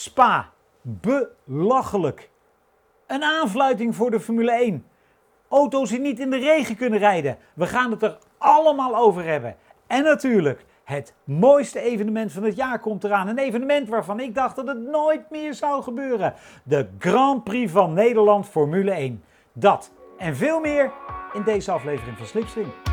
[0.00, 0.52] Spa,
[1.44, 2.30] belachelijk.
[3.06, 4.86] Een aanfluiting voor de Formule 1.
[5.48, 7.38] Auto's die niet in de regen kunnen rijden.
[7.54, 9.56] We gaan het er allemaal over hebben.
[9.86, 13.28] En natuurlijk, het mooiste evenement van het jaar komt eraan.
[13.28, 16.34] Een evenement waarvan ik dacht dat het nooit meer zou gebeuren.
[16.62, 19.24] De Grand Prix van Nederland Formule 1.
[19.52, 20.92] Dat en veel meer
[21.32, 22.89] in deze aflevering van Slipstream.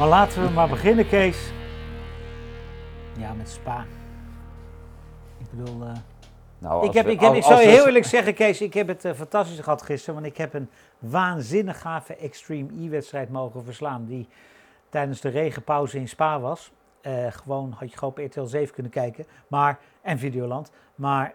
[0.00, 1.52] Maar laten we maar beginnen, Kees.
[3.18, 3.84] Ja, met Spa.
[5.38, 5.92] Ik bedoel, uh,
[6.58, 9.04] nou, ik, heb, ik, heb, ik zou je heel eerlijk zeggen, Kees, ik heb het
[9.04, 10.14] uh, fantastisch gehad gisteren.
[10.14, 10.68] Want ik heb een
[10.98, 14.04] waanzinnig gave Extreme E-wedstrijd mogen verslaan.
[14.04, 14.28] Die
[14.88, 16.72] tijdens de regenpauze in Spa was.
[17.02, 19.26] Uh, gewoon had je gewoon op RTL 7 kunnen kijken.
[19.48, 20.70] Maar, en Videoland.
[20.94, 21.34] Maar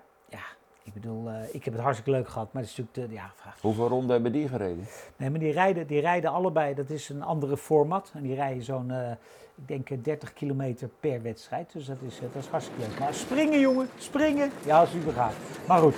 [0.85, 3.31] ik bedoel, uh, ik heb het hartstikke leuk gehad, maar het is natuurlijk de ja,
[3.35, 3.61] vraag.
[3.61, 4.85] Hoeveel ronden hebben die gereden?
[5.17, 8.11] Nee, maar die rijden, die rijden allebei, dat is een andere format.
[8.13, 9.11] En die rijden zo'n, uh,
[9.55, 11.71] ik denk 30 kilometer per wedstrijd.
[11.73, 12.99] Dus dat is, dat is hartstikke leuk.
[12.99, 14.51] Maar springen jongen, springen.
[14.65, 15.33] Ja, als u gaat.
[15.67, 15.95] Maar goed,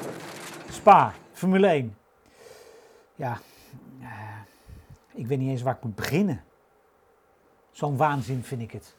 [0.70, 1.98] Spa, Formule 1.
[3.16, 3.40] Ja,
[5.14, 6.44] ik weet niet eens waar ik moet beginnen.
[7.72, 8.96] Zo'n waanzin vind ik het.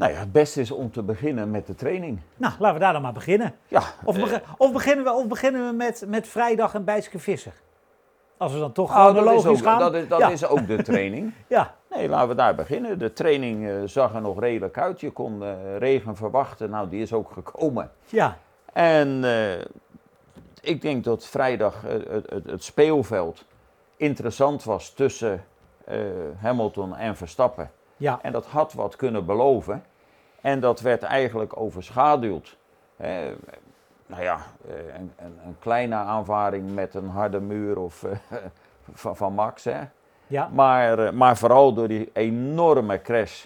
[0.00, 2.20] Nou ja, het beste is om te beginnen met de training.
[2.36, 3.54] Nou, laten we daar dan maar beginnen.
[3.68, 7.52] Ja, of, eh, of beginnen we, of beginnen we met, met vrijdag en Bijske Visser?
[8.36, 9.78] Als we dan toch oh, logisch gaan.
[9.78, 11.32] Dat, is, dat is ook de training.
[11.46, 11.74] ja.
[11.90, 12.98] Nee, laten we daar beginnen.
[12.98, 15.00] De training uh, zag er nog redelijk uit.
[15.00, 16.70] Je kon uh, regen verwachten.
[16.70, 17.90] Nou, die is ook gekomen.
[18.06, 18.36] Ja.
[18.72, 19.24] En
[20.60, 23.44] ik denk dat vrijdag het, het, het, speelveld
[23.96, 25.44] interessant was tussen
[26.40, 27.70] Hamilton en Verstappen.
[27.96, 28.18] Ja.
[28.22, 29.82] En dat had wat kunnen beloven.
[30.40, 32.56] En dat werd eigenlijk overschaduwd.
[32.96, 33.32] Hè,
[34.06, 35.12] nou ja, eh, een,
[35.44, 38.10] een, kleine aanvaring met een harde muur of, uh,
[38.92, 39.64] van, van Max.
[39.64, 39.80] Hè.
[40.26, 40.48] Ja.
[40.52, 43.44] Maar, uh, maar vooral door die enorme crash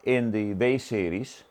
[0.00, 1.44] in die W-series.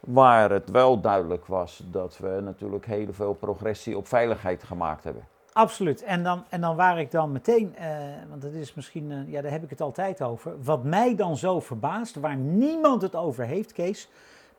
[0.00, 5.26] Waar het wel duidelijk was dat we natuurlijk heel veel progressie op veiligheid gemaakt hebben.
[5.52, 6.02] Absoluut.
[6.02, 7.86] En dan, en dan waar ik dan meteen, uh,
[8.28, 10.62] want dat is misschien, uh, ja, daar heb ik het altijd over.
[10.62, 14.08] Wat mij dan zo verbaast, waar niemand het over heeft, Kees.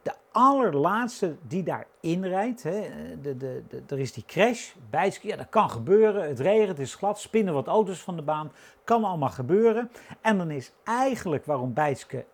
[0.02, 2.90] De allerlaatste die daar inrijdt, hè,
[3.22, 6.28] de, de, de, er is die crash, bijtje, ja, dat kan gebeuren.
[6.28, 8.52] Het regent, het is glad, spinnen wat auto's van de baan.
[8.84, 9.92] Kan allemaal gebeuren.
[10.22, 12.26] En dan is eigenlijk waarom Bijtske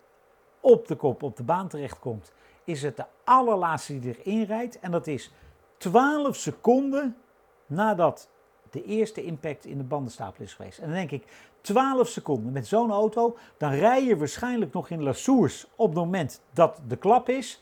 [0.59, 2.33] op de kop op de baan terechtkomt,
[2.63, 4.79] is het de allerlaatste die erin rijdt.
[4.79, 5.31] En dat is
[5.77, 7.17] 12 seconden
[7.65, 8.29] nadat
[8.71, 10.79] de eerste impact in de bandenstapel is geweest.
[10.79, 11.23] En dan denk ik,
[11.61, 15.13] 12 seconden met zo'n auto, dan rij je waarschijnlijk nog in La
[15.75, 17.61] op het moment dat de klap is.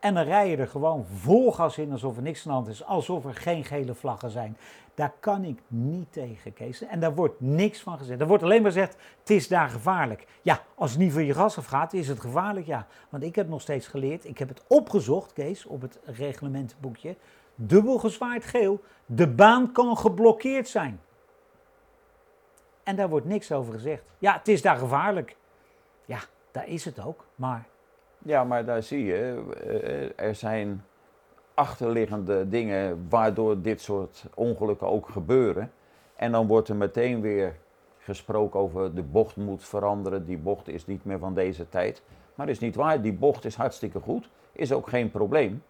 [0.00, 2.68] En dan rij je er gewoon vol gas in alsof er niks aan de hand
[2.68, 4.56] is, alsof er geen gele vlaggen zijn.
[4.94, 6.82] Daar kan ik niet tegen, Kees.
[6.82, 8.20] En daar wordt niks van gezegd.
[8.20, 10.26] Er wordt alleen maar gezegd, het is daar gevaarlijk.
[10.42, 12.86] Ja, als het niet van je gas afgaat, is het gevaarlijk, ja.
[13.08, 17.16] Want ik heb nog steeds geleerd, ik heb het opgezocht, Kees, op het reglementenboekje
[17.54, 21.00] dubbel gezwaard geel, de baan kan geblokkeerd zijn.
[22.82, 24.02] En daar wordt niks over gezegd.
[24.18, 25.36] Ja, het is daar gevaarlijk.
[26.04, 26.18] Ja,
[26.50, 27.66] daar is het ook, maar...
[28.18, 29.44] Ja, maar daar zie je,
[30.16, 30.84] eh, er zijn
[31.54, 35.72] achterliggende dingen waardoor dit soort ongelukken ook gebeuren.
[36.16, 37.56] En dan wordt er meteen weer
[37.98, 42.02] gesproken over de bocht moet veranderen, die bocht is niet meer van deze tijd.
[42.34, 45.62] Maar is niet waar, die bocht is hartstikke goed, is ook geen probleem.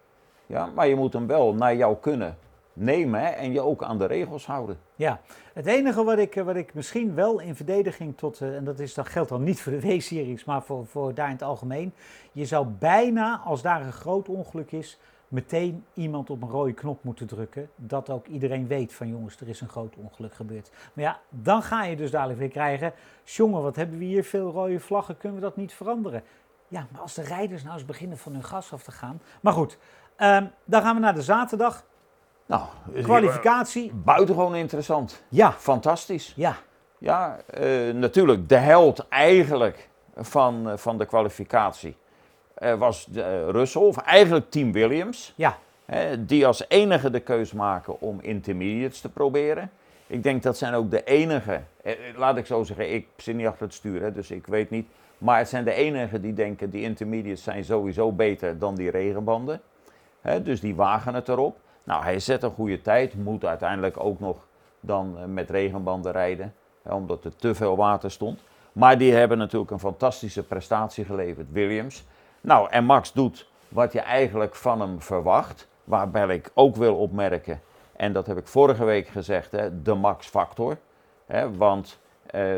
[0.47, 2.37] Ja, maar je moet hem wel naar jou kunnen
[2.75, 4.79] nemen en je ook aan de regels houden.
[4.97, 5.21] Ja,
[5.53, 8.95] het enige wat ik, wat ik misschien wel in verdediging tot, uh, en dat, is,
[8.95, 11.93] dat geldt dan niet voor de W-series, maar voor, voor daar in het algemeen.
[12.33, 17.05] Je zou bijna, als daar een groot ongeluk is, meteen iemand op een rode knop
[17.05, 17.69] moeten drukken.
[17.77, 20.71] Dat ook iedereen weet van jongens, er is een groot ongeluk gebeurd.
[20.93, 22.93] Maar ja, dan ga je dus dadelijk weer krijgen,
[23.25, 26.23] jongen, wat hebben we hier veel rode vlaggen, kunnen we dat niet veranderen?
[26.69, 29.21] Ja, maar als de rijders nou eens beginnen van hun gas af te gaan.
[29.41, 29.79] Maar goed,
[30.19, 31.85] Um, dan gaan we naar de zaterdag.
[32.47, 32.63] Nou,
[33.03, 33.93] kwalificatie.
[33.95, 35.23] Buitengewoon interessant.
[35.29, 35.53] Ja.
[35.53, 36.33] Fantastisch.
[36.37, 36.57] Ja.
[36.99, 41.97] Ja, uh, natuurlijk de held eigenlijk van, uh, van de kwalificatie
[42.59, 43.09] uh, was
[43.49, 45.35] Russell, of eigenlijk Team Williams.
[45.37, 45.59] Ja.
[46.19, 49.71] die als enige de keus maken om intermediates te proberen.
[50.07, 51.61] Ik denk dat zijn ook de enige,
[52.17, 54.87] laat ik zo zeggen, ik zit niet achter het stuur, hè, dus ik weet niet.
[55.19, 59.61] Maar het zijn de enigen die denken die intermediates zijn sowieso beter dan die regenbanden
[60.43, 61.57] dus die wagen het erop.
[61.85, 64.37] Nou, hij zet een goede tijd, moet uiteindelijk ook nog
[64.81, 68.41] dan eh, met regenbanden rijden, omdat er te veel water stond.
[68.73, 72.05] Maar die hebben natuurlijk een fantastische prestatie geleverd, Williams.
[72.41, 77.61] Nou, en Max doet wat je eigenlijk van hem verwacht, waarbij ik ook wil opmerken,
[77.97, 80.79] en dat heb ik vorige week gezegd, hè, de Max-factor.
[81.57, 81.99] want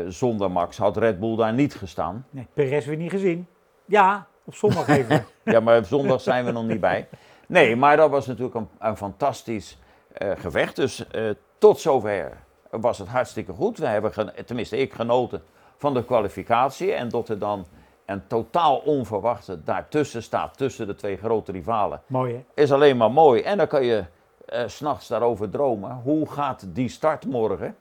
[0.07, 2.25] zonder Max had Red Bull daar niet gestaan.
[2.29, 3.47] Nee, Perez weer niet gezien.
[3.85, 5.25] Ja, op zondag even.
[5.43, 7.07] ja, maar op zondag zijn we nog niet bij.
[7.47, 9.77] Nee, maar dat was natuurlijk een, een fantastisch
[10.19, 10.75] gevecht.
[10.75, 11.05] Dus
[11.57, 12.37] tot zover
[12.69, 13.77] was het hartstikke goed.
[13.77, 14.11] We hebben,
[14.45, 15.43] tenminste ik, genoten
[15.77, 16.93] van de kwalificatie.
[16.93, 17.65] En dat er dan
[18.05, 22.01] een totaal onverwachte daartussen staat, tussen de twee grote rivalen.
[22.07, 22.61] Mooi hè?
[22.61, 23.41] Is alleen maar mooi.
[23.41, 24.03] En dan kan je
[24.49, 26.01] uh, s'nachts daarover dromen.
[26.03, 27.75] Hoe gaat die start morgen?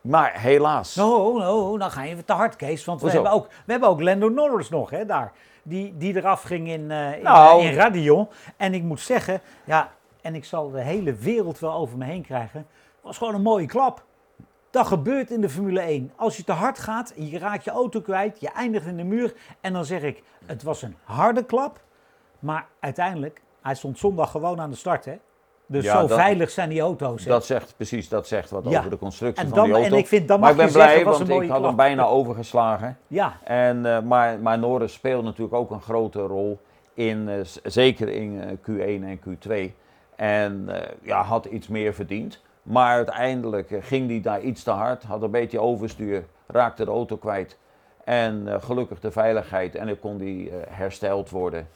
[0.00, 0.94] Maar helaas.
[0.94, 2.84] No, no, dan ga je even te hard, Kees.
[2.84, 5.32] Want we hebben, ook, we hebben ook Lando Norris nog, hè, daar.
[5.62, 7.62] Die, die eraf ging in, uh, in, nou.
[7.62, 8.28] in Radion.
[8.56, 9.92] En ik moet zeggen, ja,
[10.22, 12.66] en ik zal de hele wereld wel over me heen krijgen.
[13.00, 14.04] was gewoon een mooie klap.
[14.70, 16.12] Dat gebeurt in de Formule 1.
[16.16, 19.34] Als je te hard gaat, je raakt je auto kwijt, je eindigt in de muur.
[19.60, 21.80] En dan zeg ik, het was een harde klap.
[22.38, 25.04] Maar uiteindelijk, hij stond zondag gewoon aan de start.
[25.04, 25.18] Hè?
[25.70, 27.24] Dus zo veilig zijn die auto's.
[27.24, 29.88] Dat zegt precies, dat zegt wat over de constructie van die auto.
[29.88, 32.98] En ik vind, dan maar ik ben blij, want ik had hem bijna overgeslagen.
[33.06, 33.38] Ja.
[33.44, 36.60] En, uh, maar, maar Norris speelt natuurlijk ook een grote rol,
[36.94, 37.34] in, uh,
[37.64, 39.74] zeker in uh, Q1 en Q2.
[40.16, 40.68] En
[41.02, 42.40] ja, had iets meer verdiend.
[42.62, 46.90] Maar uiteindelijk eh, ging hij daar iets te hard, had een beetje overstuur, raakte de
[46.90, 47.58] auto kwijt.
[48.04, 51.68] En gelukkig de veiligheid en dan kon die hersteld worden.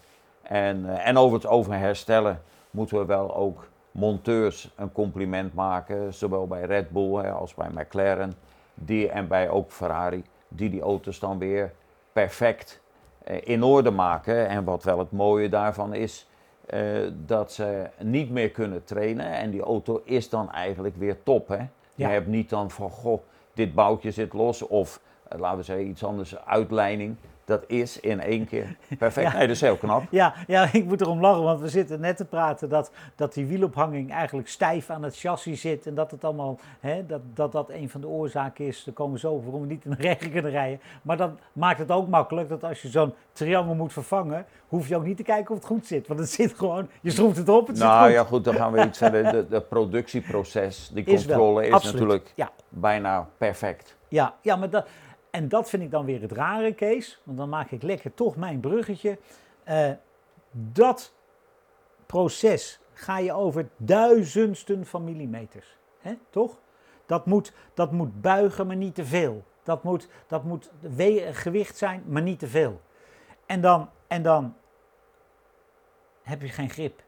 [0.42, 6.14] En, en over het over herstellen moeten we wel ook monteurs een compliment maken.
[6.14, 8.32] Zowel bij Red Bull hè, als bij McLaren
[8.74, 10.24] die, en bij ook Ferrari.
[10.48, 11.72] Die die auto's dan weer
[12.12, 12.80] perfect
[13.24, 14.48] in orde maken.
[14.48, 16.28] En wat wel het mooie daarvan is,
[16.74, 19.26] uh, dat ze niet meer kunnen trainen.
[19.26, 21.48] En die auto is dan eigenlijk weer top.
[21.48, 21.66] Hè?
[21.94, 24.62] Je hebt niet dan van, goh, dit boutje zit los.
[24.62, 25.00] Of,
[25.32, 29.32] uh, laten we zeggen, iets anders, uitleiding dat is in één keer perfect.
[29.32, 30.02] Nee, dat is heel knap.
[30.10, 33.46] Ja, ja, ik moet erom lachen, want we zitten net te praten dat, dat die
[33.46, 35.86] wielophanging eigenlijk stijf aan het chassis zit.
[35.86, 38.86] En dat het allemaal, hè, dat, dat dat een van de oorzaken is.
[38.86, 40.80] Er komen zo waarom we niet in de regen kunnen rijden.
[41.02, 44.96] Maar dat maakt het ook makkelijk dat als je zo'n triangel moet vervangen, hoef je
[44.96, 46.06] ook niet te kijken of het goed zit.
[46.06, 48.24] Want het zit gewoon, je schroeft het op, het nou, zit goed.
[48.24, 49.48] ja goed, dan gaan we iets verder.
[49.48, 52.50] De, productieproces, die controle is, natuurlijk ja.
[52.68, 53.96] bijna perfect.
[54.08, 54.86] Ja, ja maar dat,
[55.34, 57.20] en dat vind ik dan weer het rare, Kees.
[57.24, 59.18] Want dan maak ik lekker toch mijn bruggetje.
[59.68, 59.90] Uh,
[60.50, 61.14] dat
[62.06, 65.76] proces ga je over duizendsten van millimeters.
[65.98, 66.14] Hè?
[66.30, 66.60] Toch?
[67.06, 69.44] Dat moet, dat moet buigen, maar niet te veel.
[69.62, 70.70] Dat moet, dat moet
[71.32, 72.80] gewicht zijn, maar niet te veel.
[73.46, 74.56] En dan, en dan
[76.22, 77.02] heb je geen grip.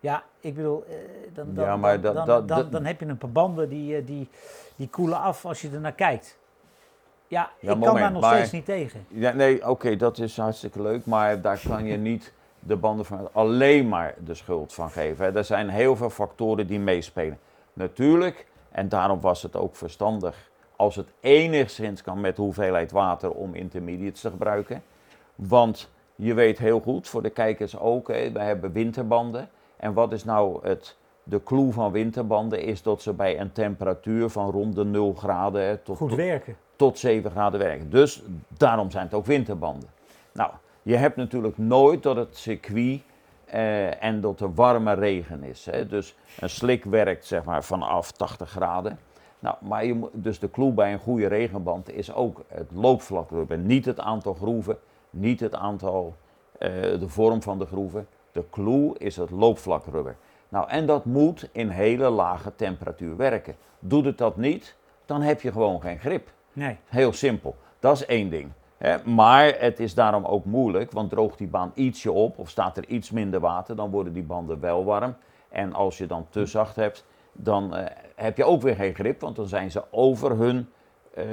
[0.00, 0.94] Ja, ik bedoel, eh,
[1.34, 4.06] dan, dan, ja, maar dan, dat, dan, dan, heb je een paar banden die, eh,
[4.06, 4.28] die,
[4.76, 6.38] die koelen af als je er naar kijkt.
[7.26, 9.04] Ja, ik kan daar nog steeds niet tegen.
[9.08, 13.28] Ja, nee, oké, dat is hartstikke leuk, maar daar kan je niet de banden van
[13.32, 15.36] alleen maar de schuld van geven.
[15.36, 17.38] Er zijn heel veel factoren die meespelen.
[17.72, 23.54] Natuurlijk, en daarom was het ook verstandig als het enigszins kan met hoeveelheid water om
[23.54, 24.82] intermediates te gebruiken.
[25.34, 29.48] Want je weet heel goed, voor de kijkers ook, hè, we hebben winterbanden.
[29.80, 32.62] En wat is nou het, de clue van winterbanden?
[32.62, 36.56] Is dat ze bij een temperatuur van rond de 0 graden hè, tot, goed werken.
[36.76, 37.90] tot 7 graden werken.
[37.90, 39.88] Dus daarom zijn het ook winterbanden.
[40.32, 40.50] Nou,
[40.82, 43.00] je hebt natuurlijk nooit dat het circuit
[43.44, 45.66] eh, en dat er warme regen is.
[45.66, 45.86] Hè.
[45.86, 48.98] Dus een slik werkt zeg maar vanaf 80 graden.
[49.38, 53.30] Nou, maar je, dus de clue bij een goede regenband is ook het loopvlak.
[53.56, 54.78] Niet het aantal groeven,
[55.10, 56.14] niet het aantal,
[56.58, 58.06] uh, de vorm van de groeven.
[58.40, 60.16] De clue is het loopvlakrubber.
[60.48, 63.56] Nou, en dat moet in hele lage temperatuur werken.
[63.78, 66.30] Doet het dat niet, dan heb je gewoon geen grip.
[66.52, 66.76] Nee.
[66.86, 67.56] Heel simpel.
[67.78, 68.50] Dat is één ding.
[69.04, 72.86] Maar het is daarom ook moeilijk, want droogt die baan ietsje op of staat er
[72.86, 75.14] iets minder water, dan worden die banden wel warm.
[75.48, 79.20] En als je dan te zacht hebt, dan uh, heb je ook weer geen grip,
[79.20, 80.68] want dan zijn ze over hun
[81.18, 81.24] uh,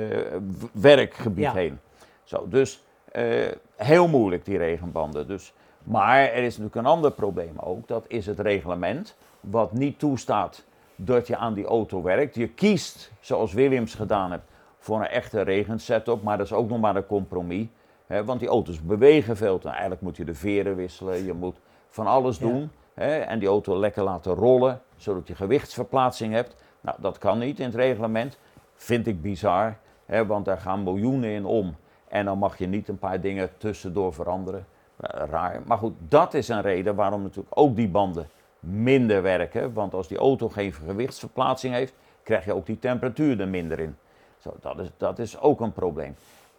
[0.73, 1.53] werkgebied ja.
[1.53, 1.79] heen.
[2.23, 2.83] Zo, dus
[3.15, 5.27] uh, heel moeilijk die regenbanden.
[5.27, 5.53] Dus
[5.87, 7.87] maar er is natuurlijk een ander probleem ook.
[7.87, 9.15] Dat is het reglement.
[9.39, 10.65] Wat niet toestaat
[10.95, 12.35] dat je aan die auto werkt.
[12.35, 14.43] Je kiest, zoals Williams gedaan heeft,
[14.77, 16.21] voor een echte regensetup.
[16.23, 17.67] Maar dat is ook nog maar een compromis.
[18.07, 19.59] Hè, want die auto's bewegen veel.
[19.63, 21.25] En eigenlijk moet je de veren wisselen.
[21.25, 22.71] Je moet van alles doen.
[22.93, 24.81] Hè, en die auto lekker laten rollen.
[24.95, 26.55] Zodat je gewichtsverplaatsing hebt.
[26.81, 28.37] Nou, dat kan niet in het reglement.
[28.75, 29.77] Vind ik bizar.
[30.05, 31.75] Hè, want daar gaan miljoenen in om.
[32.07, 34.65] En dan mag je niet een paar dingen tussendoor veranderen.
[34.97, 35.61] Eh, raar.
[35.65, 39.73] Maar goed, dat is een reden waarom natuurlijk ook die banden minder werken.
[39.73, 43.95] Want als die auto geen gewichtsverplaatsing heeft, krijg je ook die temperatuur er minder in.
[44.37, 46.15] Zo, dat, is, dat is ook een probleem.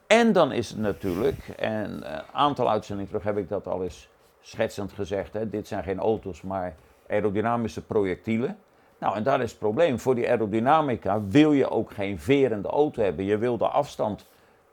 [0.06, 4.08] En dan is het natuurlijk, en een aantal uitzendingen terug heb ik dat al eens
[4.40, 6.74] schetsend gezegd, hè, dit zijn geen auto's, maar
[7.08, 8.58] aerodynamische projectielen.
[8.98, 9.98] Nou, en daar is het probleem.
[9.98, 13.24] Voor die aerodynamica wil je ook geen verende auto hebben.
[13.24, 14.26] Je wil de afstand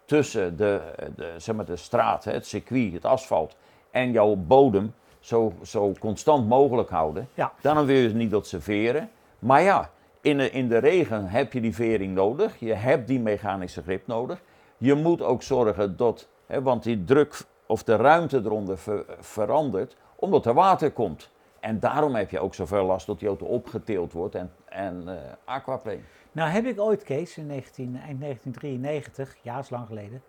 [0.06, 0.82] tussen de,
[1.16, 3.56] de, zeg maar de straat, het circuit, het asfalt
[3.92, 7.30] en jouw bodem zo, zo constant mogelijk houden.
[7.34, 7.52] Ja.
[7.62, 9.10] Dan wil je niet dat ze veren.
[9.40, 9.90] Maar ja,
[10.22, 12.60] in de, in de regen heb je die vering nodig.
[12.60, 14.42] Je hebt die mechanische grip nodig.
[14.78, 18.80] Je moet ook zorgen dat, hè, want die druk of de ruimte eronder
[19.20, 21.30] verandert, omdat er water komt.
[21.60, 25.14] En daarom heb je ook zoveel last dat die auto opgetild wordt en, en uh,
[25.46, 26.00] aquaplane.
[26.36, 30.22] Nou heb ik ooit, Kees, in 19, eind 1993, lang geleden,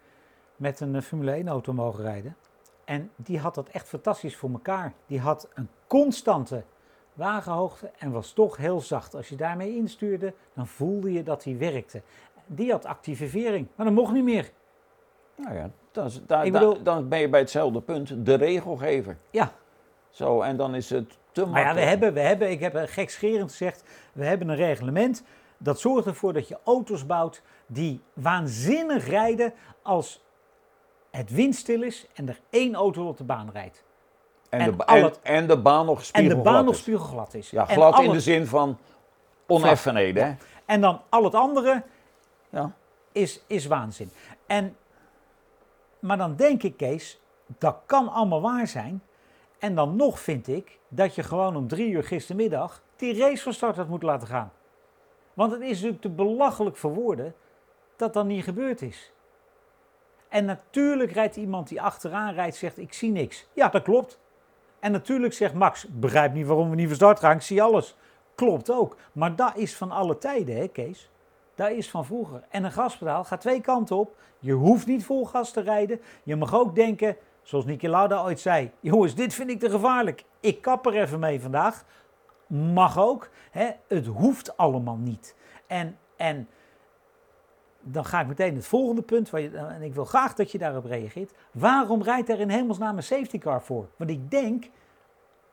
[0.57, 2.37] met een eh, Formule 1 auto mogen rijden.
[2.85, 4.93] En die had dat echt fantastisch voor elkaar.
[5.07, 6.63] Die had een constante
[7.13, 9.15] wagenhoogte en was toch heel zacht.
[9.15, 12.03] Als je daarmee instuurde, dan voelde je dat hij werkte.
[12.47, 14.51] Die had actieve vering, maar dat mocht niet meer.
[15.35, 15.71] Nou ja,
[16.83, 19.17] dan, ben je bij hetzelfde punt, de regelgever.
[19.31, 19.53] Ja.
[20.11, 23.51] Zo, en dan is het te maar ja, we hebben, we hebben, ik heb gekscherend
[23.51, 23.83] gezegd,
[24.13, 25.25] we hebben een reglement.
[25.59, 30.25] Dat zorgt ervoor dat je auto's bouwt die waanzinnig rijden als
[31.11, 33.85] het windstil is en er één auto op de baan rijdt.
[34.49, 37.51] En, de, en, en de baan nog spiegelglad En de baan nog spiegelglad is.
[37.51, 38.79] Ja, glad in de zin van
[39.47, 40.39] oneffenheden.
[40.65, 41.83] En dan al het andere
[42.49, 42.73] ja.
[43.13, 44.11] is, is waanzin.
[44.47, 44.77] En,
[45.99, 47.21] maar dan denk ik, Kees,
[47.59, 49.03] dat kan allemaal waar zijn.
[49.59, 53.53] En dan nog vind ik dat je gewoon om drie uur gistermiddag die race van
[53.53, 54.53] start had moeten laten gaan.
[55.37, 57.35] Want het is natuurlijk te belachelijk voor woorden
[57.97, 59.13] dat dat niet gebeurd is.
[60.29, 63.49] En natuurlijk rijdt iemand die achteraan rijdt, zegt ik zie niks.
[63.53, 64.19] Ja, dat klopt.
[64.79, 67.97] En natuurlijk zegt Max, begrijp niet waarom we niet van start gaan, ik zie alles.
[68.35, 68.97] Klopt ook.
[69.13, 71.11] Maar dat is van alle tijden, hè Kees?
[71.55, 72.43] Dat is van vroeger.
[72.49, 74.17] En een gaspedaal gaat twee kanten op.
[74.39, 76.01] Je hoeft niet vol gas te rijden.
[76.23, 80.25] Je mag ook denken, zoals Niki Lauda ooit zei, jongens, dit vind ik te gevaarlijk.
[80.41, 81.85] Ik kap er even mee vandaag.
[82.47, 83.29] Mag ook.
[83.51, 83.71] Hè?
[83.89, 85.35] Het hoeft allemaal niet.
[85.67, 86.49] En, en
[87.81, 90.59] dan ga ik meteen het volgende punt, waar je, en ik wil graag dat je
[90.59, 91.33] daarop reageert.
[91.53, 93.89] Waarom rijdt er in hemelsnaam een safety car voor?
[93.97, 94.65] Want ik denk,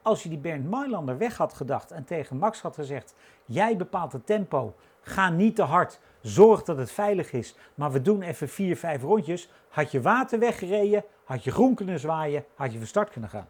[0.01, 4.13] als je die Bernd Mailander weg had gedacht en tegen Max had gezegd: Jij bepaalt
[4.13, 8.49] het tempo, ga niet te hard, zorg dat het veilig is, maar we doen even
[8.49, 9.51] vier, vijf rondjes.
[9.69, 13.47] Had je water weggereden, had je groen kunnen zwaaien, had je van start kunnen gaan.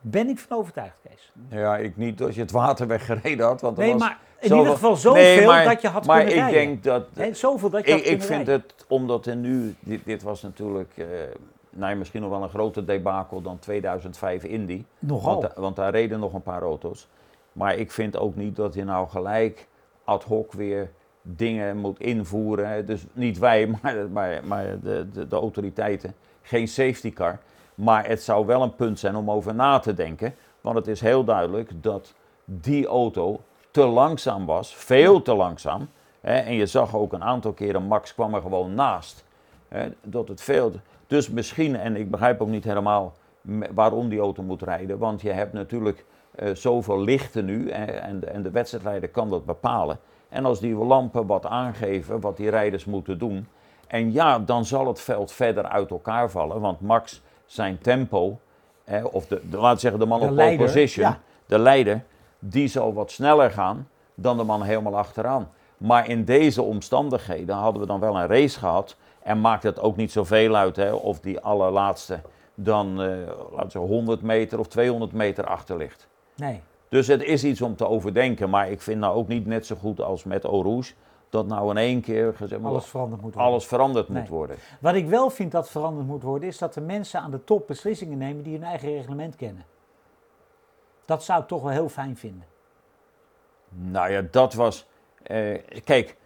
[0.00, 1.32] Ben ik van overtuigd, Kees.
[1.50, 3.60] Ja, ik niet als je het water weggereden had.
[3.60, 6.54] Want nee, was maar in ieder geval zoveel dat je had maar kunnen Maar ik
[6.54, 7.06] denk dat...
[7.32, 9.74] zoveel dat je ik, ik vind het, omdat er nu...
[9.80, 10.92] Dit, dit was natuurlijk...
[10.96, 11.06] Uh,
[11.70, 14.84] nou, misschien nog wel een groter debakel dan 2005 Indy.
[14.98, 15.40] Nogal.
[15.40, 17.08] Want, want daar reden nog een paar auto's.
[17.52, 19.66] Maar ik vind ook niet dat je nou gelijk
[20.04, 20.90] ad hoc weer
[21.22, 22.86] dingen moet invoeren.
[22.86, 26.14] Dus niet wij, maar, maar, maar de, de, de autoriteiten.
[26.42, 27.38] Geen safety car.
[27.78, 30.34] Maar het zou wel een punt zijn om over na te denken.
[30.60, 35.88] Want het is heel duidelijk dat die auto te langzaam was, veel te langzaam.
[36.20, 39.24] Hè, en je zag ook een aantal keren, Max kwam er gewoon naast.
[39.68, 40.72] Hè, dat het veel.
[41.06, 43.12] Dus misschien, en ik begrijp ook niet helemaal
[43.74, 44.98] waarom die auto moet rijden.
[44.98, 46.04] Want je hebt natuurlijk
[46.36, 49.98] uh, zoveel lichten nu en, en de wedstrijdleider kan dat bepalen.
[50.28, 53.46] En als die lampen wat aangeven wat die rijders moeten doen.
[53.86, 56.60] En ja, dan zal het veld verder uit elkaar vallen.
[56.60, 58.38] Want Max zijn tempo,
[58.84, 61.14] hè, of de, de, laten zeggen de man op pole position,
[61.46, 62.04] de leider,
[62.38, 65.50] die zal wat sneller gaan dan de man helemaal achteraan.
[65.76, 68.96] Maar in deze omstandigheden hadden we dan wel een race gehad.
[69.22, 72.20] En maakt het ook niet zoveel uit hè, of die allerlaatste
[72.54, 73.16] dan uh,
[73.52, 76.08] laten we 100 meter of 200 meter achter ligt.
[76.36, 76.60] Nee.
[76.88, 78.50] Dus het is iets om te overdenken.
[78.50, 80.92] Maar ik vind nou ook niet net zo goed als met Rouge
[81.30, 83.50] dat nou in één keer gezegd, alles veranderd moet worden.
[83.50, 84.56] Alles veranderd moet worden.
[84.80, 87.66] Wat ik wel vind dat veranderd moet worden, is dat de mensen aan de top
[87.66, 89.64] beslissingen nemen die hun eigen reglement kennen.
[91.04, 92.46] Dat zou ik toch wel heel fijn vinden.
[93.68, 94.86] Nou ja, dat was.
[95.22, 96.16] Eh, kijk,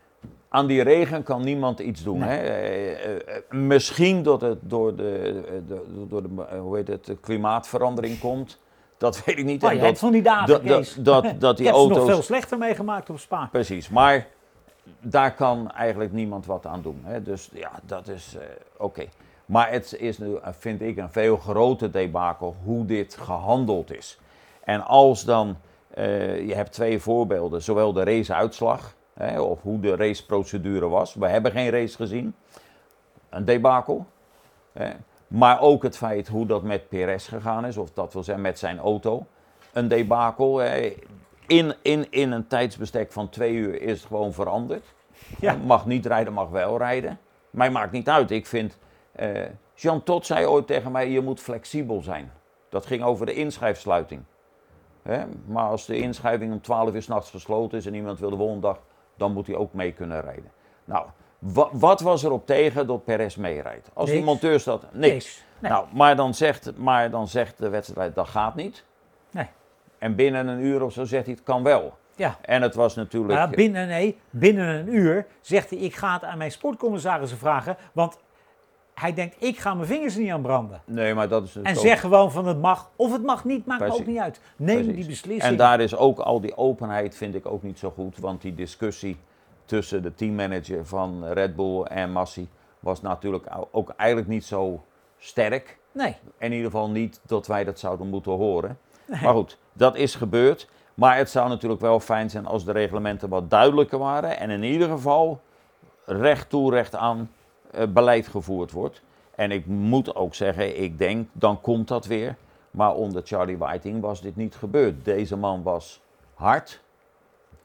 [0.49, 2.23] aan die regen kan niemand iets doen.
[2.23, 2.37] Hè?
[2.37, 8.61] Eh, eh, misschien dat het door de, de, door de hoe heet het, klimaatverandering komt.
[8.99, 9.65] Dat weet ik niet.
[9.65, 11.97] Oh, je dat, van die dagen, dat, dat, dat, dat die auto's...
[11.97, 13.49] nog veel slechter meegemaakt op Spa.
[13.53, 14.27] Precies, maar
[15.01, 17.01] daar kan eigenlijk niemand wat aan doen.
[17.05, 17.23] Hè?
[17.23, 18.43] Dus ja, dat is uh,
[18.77, 19.05] oké.
[19.47, 24.19] Maar het is nu, vind ik, een veel groter debakel hoe dit gehandeld is.
[24.65, 25.57] En als dan,
[25.99, 31.15] uh, je hebt twee voorbeelden, zowel de raceuitslag, hè, of hoe de raceprocedure was.
[31.15, 32.35] We hebben geen race gezien,
[33.29, 34.07] een debakel.
[34.73, 34.91] Hè.
[35.27, 38.59] Maar ook het feit hoe dat met Perez gegaan is, of dat wil zeggen met
[38.59, 39.27] zijn auto.
[39.73, 40.59] Een debakel.
[40.59, 40.95] Hè
[41.47, 44.85] in, in, in een tijdsbestek van twee uur is het gewoon veranderd.
[45.41, 45.57] Ja.
[45.65, 47.19] Mag niet rijden, mag wel rijden.
[47.51, 48.31] Mij maakt niet uit.
[48.31, 48.79] Ik vind.
[49.21, 49.41] Uh,
[49.75, 52.33] Jean Tot zei ooit tegen mij: je moet flexibel zijn.
[52.69, 54.23] Dat ging over de inschrijfsluiting.
[55.03, 55.25] Hè?
[55.47, 58.61] Maar als de inschrijving om 12 uur s'nachts gesloten is en iemand wil de volgende
[58.61, 58.81] dag,
[59.17, 60.51] dan moet hij ook mee kunnen rijden.
[60.85, 61.07] Nou,
[61.73, 63.91] wat was er op tegen dat Perez meerijdt?
[63.93, 65.45] Als die monteur staat, niks.
[65.59, 68.85] Nou, maar dan, zegt, maar dan zegt de wedstrijd, dat gaat niet.
[70.03, 71.95] En binnen een uur of zo zegt hij, het kan wel.
[72.17, 72.39] Ja.
[72.41, 73.39] En het was natuurlijk...
[73.39, 77.77] Maar binnen, nee, binnen een uur zegt hij, ik ga het aan mijn sportcommissarissen vragen,
[77.93, 78.19] want
[78.95, 80.83] hij denkt, ik ga mijn vingers niet aan branden.
[80.85, 81.57] Nee, maar dat is...
[81.57, 84.41] En zeg gewoon van het mag of het mag niet, maakt ook niet uit.
[84.57, 85.43] Neem die beslissing.
[85.43, 88.55] En daar is ook al die openheid, vind ik ook niet zo goed, want die
[88.55, 89.17] discussie
[89.65, 92.49] tussen de teammanager van Red Bull en Massi
[92.81, 94.85] was natuurlijk ook eigenlijk niet zo
[95.19, 95.79] sterk.
[95.93, 96.17] Nee.
[96.39, 98.79] In ieder geval niet dat wij dat zouden moeten horen.
[99.07, 100.69] Maar goed, dat is gebeurd.
[100.95, 104.39] Maar het zou natuurlijk wel fijn zijn als de reglementen wat duidelijker waren.
[104.39, 105.41] En in ieder geval
[106.05, 107.31] recht toe, recht aan
[107.75, 109.03] uh, beleid gevoerd wordt.
[109.35, 112.37] En ik moet ook zeggen, ik denk, dan komt dat weer.
[112.71, 115.05] Maar onder Charlie Whiting was dit niet gebeurd.
[115.05, 116.01] Deze man was
[116.35, 116.83] hard,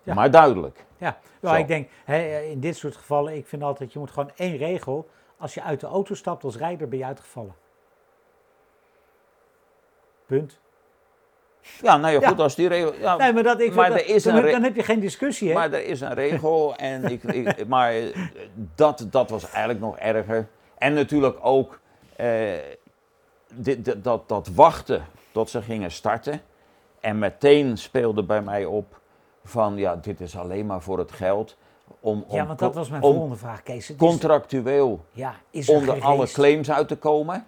[0.03, 0.85] maar duidelijk.
[0.97, 1.89] Ja, nou, ik denk
[2.51, 5.09] in dit soort gevallen, ik vind altijd, je moet gewoon één regel.
[5.37, 7.55] Als je uit de auto stapt als rijder, ben je uitgevallen.
[10.25, 10.59] Punt.
[11.81, 12.93] Ja, nou ja, goed, als die regel...
[12.99, 15.53] Ja, nee, maar dat, ik, maar er is dan, dan, heb je geen discussie, hè?
[15.53, 17.93] Maar er is een regel en ik, ik, maar
[18.75, 20.47] dat, dat was eigenlijk nog erger.
[20.77, 21.79] En natuurlijk ook
[22.15, 22.29] eh,
[23.53, 26.41] dit, dat, dat wachten tot ze gingen starten.
[26.99, 28.99] En meteen speelde bij mij op
[29.43, 31.57] van, ja, dit is alleen maar voor het geld.
[31.99, 33.95] Om, om ja, want dat was mijn volgende vraag, Kees.
[33.97, 37.47] contractueel ja, is onder alle claims uit te komen.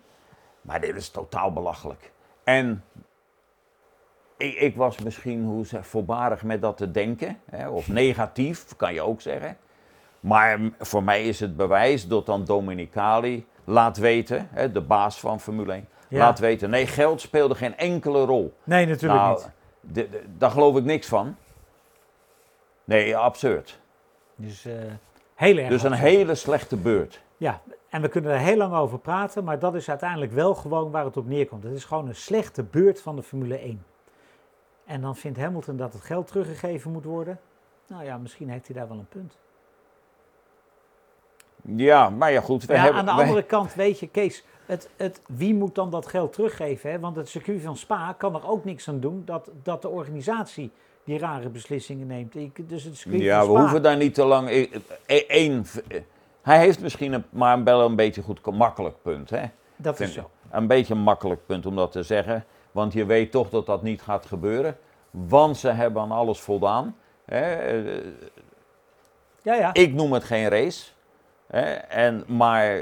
[0.61, 2.11] Maar dit is totaal belachelijk.
[2.43, 2.83] En
[4.39, 8.93] ik, ik, was misschien hoe zeg, voorbarig met dat te denken, hè, of negatief, kan
[8.93, 9.58] je ook zeggen.
[10.19, 15.39] Maar voor mij is het bewijs dat dan Dominicali laat weten, hè, de baas van
[15.39, 18.53] Formule 1, laat weten, nee, geld speelde geen enkele rol.
[18.63, 19.41] Nee, natuurlijk nou,
[19.81, 20.08] niet.
[20.38, 21.36] Daar geloof ik niks van.
[22.84, 23.79] Nee, absurd.
[24.36, 24.74] Dus, uh,
[25.36, 27.22] heel erg dus een hele slechte beurt.
[27.38, 30.91] Ja, en we kunnen er heel lang over praten, maar dat is uiteindelijk wel gewoon
[30.91, 31.63] waar het op neerkomt.
[31.63, 33.83] Het is gewoon een slechte beurt van de Formule 1.
[34.89, 37.39] En dan vindt Hamilton dat het geld teruggegeven moet worden.
[37.87, 39.37] Nou ja, misschien heeft hij daar wel een punt.
[41.61, 42.65] Ja, maar ja, goed.
[42.65, 45.89] We ja, hebben, aan de andere kant, weet je, Kees, het, het, wie moet dan
[45.89, 46.91] dat geld teruggeven?
[46.91, 46.99] Hè?
[46.99, 50.71] Want het circuit van Spa kan er ook niks aan doen dat, dat de organisatie
[51.03, 52.35] die rare beslissingen neemt.
[52.35, 54.69] Ik, dus het ja, we hoeven daar niet te lang.
[55.27, 55.65] Eén,
[56.41, 59.29] hij heeft misschien een, maar wel een beetje goed makkelijk punt.
[59.29, 59.43] Hè?
[59.75, 60.29] Dat is zo.
[60.51, 62.45] Een beetje een makkelijk punt om dat te zeggen.
[62.72, 64.77] Want je weet toch dat dat niet gaat gebeuren.
[65.12, 66.96] Want ze hebben aan alles voldaan.
[67.25, 67.72] Hè?
[69.42, 69.74] Ja, ja.
[69.74, 70.92] Ik noem het geen race.
[71.48, 71.72] Hè?
[71.74, 72.82] En, maar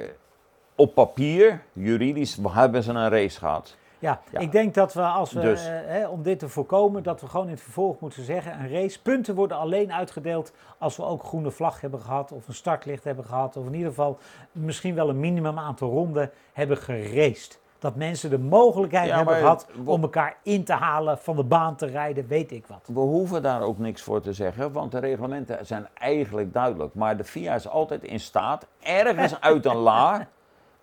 [0.76, 3.78] op papier, juridisch, hebben ze een race gehad.
[4.00, 5.68] Ja, ik denk dat we, als we dus.
[5.68, 9.02] eh, om dit te voorkomen, dat we gewoon in het vervolg moeten zeggen: een race.
[9.02, 13.26] Punten worden alleen uitgedeeld als we ook groene vlag hebben gehad, of een startlicht hebben
[13.26, 14.18] gehad, of in ieder geval
[14.52, 17.60] misschien wel een minimum aantal ronden hebben geraced.
[17.80, 21.86] Dat mensen de mogelijkheid hebben gehad om elkaar in te halen, van de baan te
[21.86, 22.90] rijden, weet ik wat.
[22.94, 26.94] We hoeven daar ook niks voor te zeggen, want de reglementen zijn eigenlijk duidelijk.
[26.94, 30.28] Maar de FIA is altijd in staat, ergens uit een la,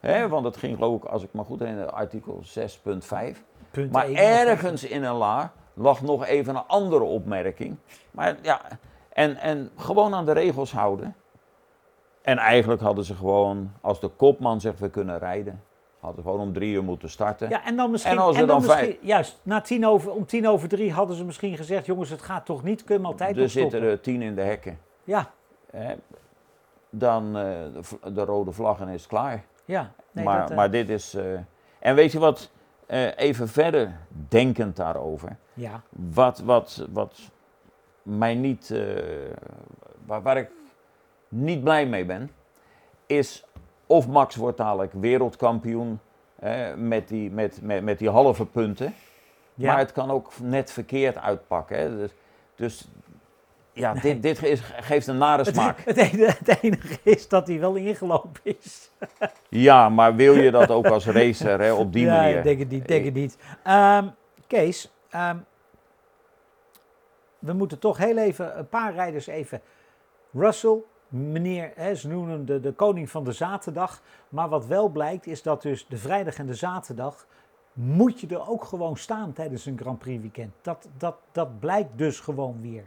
[0.00, 3.38] Hè, want het ging geloof ik, als ik me goed herinner, artikel 6.5.
[3.90, 7.76] Maar ergens in een la lag nog even een andere opmerking.
[8.10, 8.60] Maar ja,
[9.12, 11.14] en, en gewoon aan de regels houden.
[12.22, 15.62] En eigenlijk hadden ze gewoon, als de kopman zegt we kunnen rijden,
[16.04, 17.48] hadden gewoon om drie uur moeten starten.
[17.48, 20.68] Ja, en dan misschien, en, en dan, misschien juist, na tien over, om tien over
[20.68, 23.82] drie hadden ze misschien gezegd, jongens, het gaat toch niet, kunnen we altijd Er zitten
[23.82, 24.78] er tien in de hekken.
[25.04, 25.30] Ja.
[26.90, 29.44] dan uh, de, de, rode vlag en is het klaar.
[29.64, 31.14] Ja, nee, maar, eh, maar dit is.
[31.14, 31.38] Uh,
[31.78, 32.50] en weet je wat,
[33.16, 33.96] even verder
[34.28, 35.36] denkend daarover.
[35.54, 35.82] Ja.
[35.90, 37.30] Wat, wat, wat
[38.02, 38.74] mij niet.
[40.06, 40.50] Waar, waar, ik
[41.28, 42.30] niet blij mee ben,
[43.06, 43.44] is
[43.94, 46.00] of Max wordt dadelijk wereldkampioen
[46.76, 48.94] met, die, met, met, met die halve punten.
[49.54, 49.70] Ja.
[49.70, 51.78] Maar het kan ook net verkeerd uitpakken.
[51.78, 51.96] Hè.
[51.96, 52.14] Dus,
[52.54, 52.88] dus
[53.72, 55.80] ja, dit, dit is, geeft een nare smaak.
[55.84, 58.90] Het, enige, het, enige, is dat hij wel ingelopen is.
[59.48, 62.36] ja, maar wil je dat ook als racer hè, op die manier?
[62.36, 62.88] Ja, denk het niet.
[62.88, 63.38] Denk het niet.
[63.66, 64.14] Um,
[64.46, 65.44] Kees, um,
[67.38, 69.60] we moeten toch heel even een paar rijders even.
[70.32, 74.02] Russell, meneer, hè, ze noemen hem de, de koning van de zaterdag.
[74.28, 77.26] Maar wat wel blijkt is dat dus de vrijdag en de zaterdag
[77.72, 80.52] moet je er ook gewoon staan tijdens een Grand Prix weekend.
[80.62, 82.84] Dat, dat, dat blijkt dus gewoon weer.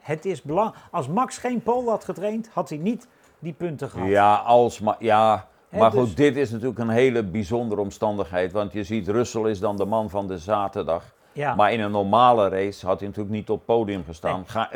[0.00, 0.84] Het is belangrijk.
[0.90, 4.08] Als Max geen pole had getraind, had hij niet die punten gehad.
[4.08, 8.52] Ja, als, maar, ja, maar goed, dus- dit is natuurlijk een hele bijzondere omstandigheid.
[8.52, 11.14] Want je ziet, Russell is dan de man van de zaterdag.
[11.32, 11.54] Ja.
[11.54, 14.46] Maar in een normale race had hij natuurlijk niet op podium gestaan.
[14.46, 14.70] Ga,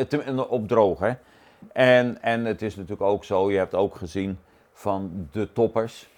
[0.49, 1.13] op droog, hè.
[1.73, 4.39] En, en het is natuurlijk ook zo, je hebt ook gezien
[4.73, 6.09] van de toppers.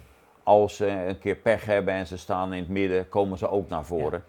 [0.43, 3.69] Als ze een keer pech hebben en ze staan in het midden, komen ze ook
[3.69, 4.23] naar voren.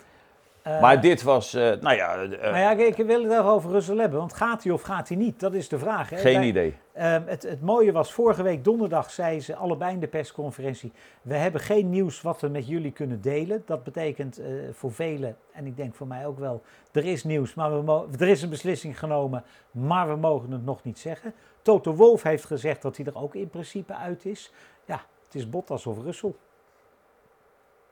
[0.65, 2.15] Maar dit was, uh, nou ja...
[2.17, 4.19] Nou ja, ik wil het even over Russell hebben.
[4.19, 5.41] Want gaat hij of gaat hij niet?
[5.41, 6.11] Dat is de vraag.
[6.11, 6.17] Hè?
[6.17, 6.75] Geen idee.
[6.93, 10.93] Ehm, het, het mooie was, vorige week donderdag zeiden ze allebei in de persconferentie...
[11.23, 13.63] we hebben geen nieuws wat we met jullie kunnen delen.
[13.67, 14.41] Dat betekent
[14.73, 16.63] voor velen, en ik denk voor mij ook wel...
[16.93, 20.85] er is nieuws, maar we er is een beslissing genomen, maar we mogen het nog
[20.85, 21.35] niet zeggen.
[21.63, 24.53] Toto Wolf heeft gezegd dat hij er ook in principe uit is.
[24.85, 26.35] Ja, het is Bottas of Russell.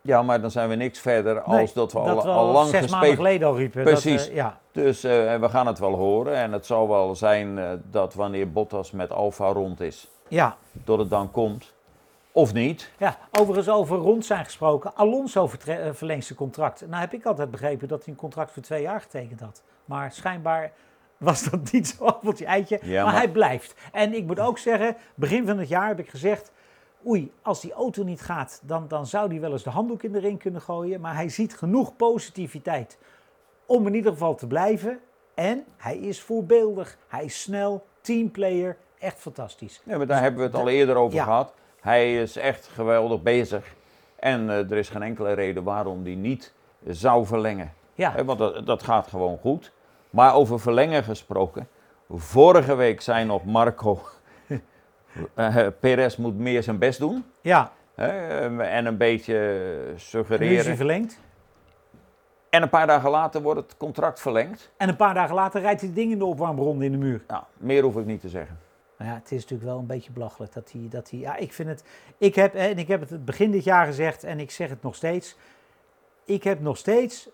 [0.03, 3.15] Ja, maar dan zijn we niks verder als dat we, al, al, lang zes maanden
[3.15, 3.83] geleden al riepen.
[3.83, 4.21] Precies.
[4.21, 4.59] Dat, uh, ja.
[4.73, 6.35] Dus uh, we gaan het wel horen.
[6.35, 10.57] En het zal wel zijn uh, dat wanneer Bottas met Alfa rond is, ja.
[10.73, 11.73] dat het dan komt.
[12.33, 12.91] Of niet.
[12.99, 14.95] Ja, overigens over rond zijn gesproken.
[14.95, 15.51] Alonso
[15.93, 16.87] verlengt zijn contract.
[16.89, 19.63] Nou heb ik altijd begrepen dat hij een contract voor twee jaar getekend had.
[19.85, 20.73] Maar schijnbaar
[21.17, 22.79] was dat niet zo appeltje eitje.
[22.83, 23.75] Ja, maar, maar hij blijft.
[23.93, 26.53] En ik moet ook zeggen, begin van het jaar heb ik gezegd
[27.09, 30.13] oei, als die auto niet gaat, dan, dan zou hij wel eens de handdoek in
[30.13, 31.01] de ring kunnen gooien.
[31.01, 32.99] Maar hij ziet genoeg positiviteit
[33.67, 35.01] om in ieder geval te blijven.
[35.35, 39.83] En hij is voorbeeldig, hij is snel, teamplayer, echt fantastisch.
[39.85, 41.55] Ja, maar daar hebben we het al eerder over gehad.
[41.81, 43.75] Hij is echt geweldig bezig.
[44.17, 46.53] En uh, er is geen enkele reden waarom hij niet
[46.87, 47.73] zou verlengen.
[47.95, 48.25] Ja.
[48.25, 49.73] want dat, dat gaat gewoon goed.
[50.11, 51.69] Maar over verlengen gesproken.
[52.11, 54.01] Vorige week zei nog Marco
[55.35, 57.25] uh, Perez moet meer zijn best doen.
[57.41, 57.73] Ja.
[57.97, 60.53] Uh, en een beetje suggereren.
[60.53, 61.21] En is hij verlengd.
[62.51, 64.71] En een paar dagen later wordt het contract verlengd.
[64.77, 67.23] En een paar dagen later rijdt hij ding in de opwarmronde in de muur.
[67.27, 68.59] Nou, meer hoef ik niet te zeggen.
[68.99, 71.21] Nou ja, het is natuurlijk wel een beetje belachelijk dat hij, dat hij...
[71.21, 71.85] Ja, ik vind het...
[72.19, 74.95] Ik heb, en ik heb het begin dit jaar gezegd en ik zeg het nog
[74.95, 75.37] steeds
[76.29, 77.29] ik heb nog steeds,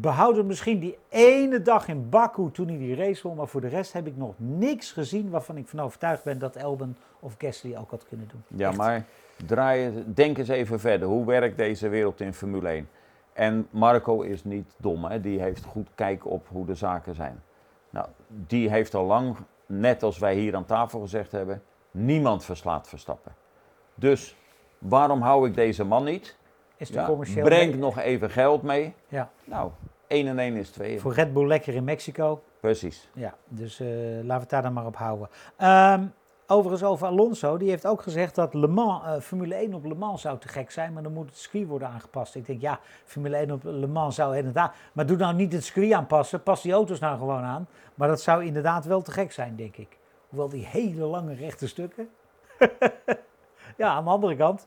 [0.00, 3.68] behouden misschien die ene dag in Baku toen hij die race won, maar voor de
[3.68, 7.76] rest heb ik nog niks gezien waarvan ik van overtuigd ben dat Elben of Gasly
[7.76, 8.58] ook had kunnen doen.
[8.58, 9.06] Ja, maar
[9.46, 11.08] draai, denk eens even verder.
[11.08, 12.88] Hoe werkt deze wereld in Formule 1?
[13.32, 15.20] En Marco is niet dom, hè?
[15.20, 17.42] die heeft goed kijk op hoe de zaken zijn.
[17.90, 22.88] Nou, die heeft al lang, net als wij hier aan tafel gezegd hebben, niemand verslaat
[22.88, 23.34] Verstappen.
[23.94, 24.36] Dus
[24.78, 26.36] waarom hou ik deze man niet?
[26.88, 28.94] Is de commercieel Breng nog even geld mee.
[29.08, 29.30] Ja.
[29.44, 29.70] Nou,
[30.06, 31.00] 1 en 1 is 2.
[31.00, 32.42] Voor Red Bull lekker in Mexico.
[32.60, 33.08] Precies.
[33.12, 35.28] Ja, dus uh, laten we het daar dan maar op houden.
[35.58, 36.12] Um,
[36.46, 39.94] overigens over Alonso, die heeft ook gezegd dat Le Mans, uh, Formule 1 op Le
[39.94, 42.34] Mans zou te gek zijn, maar dan moet het circuit worden aangepast.
[42.34, 45.64] Ik denk, ja, Formule 1 op Le Mans zou inderdaad, maar doe nou niet het
[45.64, 47.68] circuit aanpassen, pas die auto's nou gewoon aan.
[47.94, 49.98] Maar dat zou inderdaad wel te gek zijn, denk ik.
[50.28, 52.08] Hoewel die hele lange rechte stukken.
[53.76, 54.66] ja, aan de andere kant,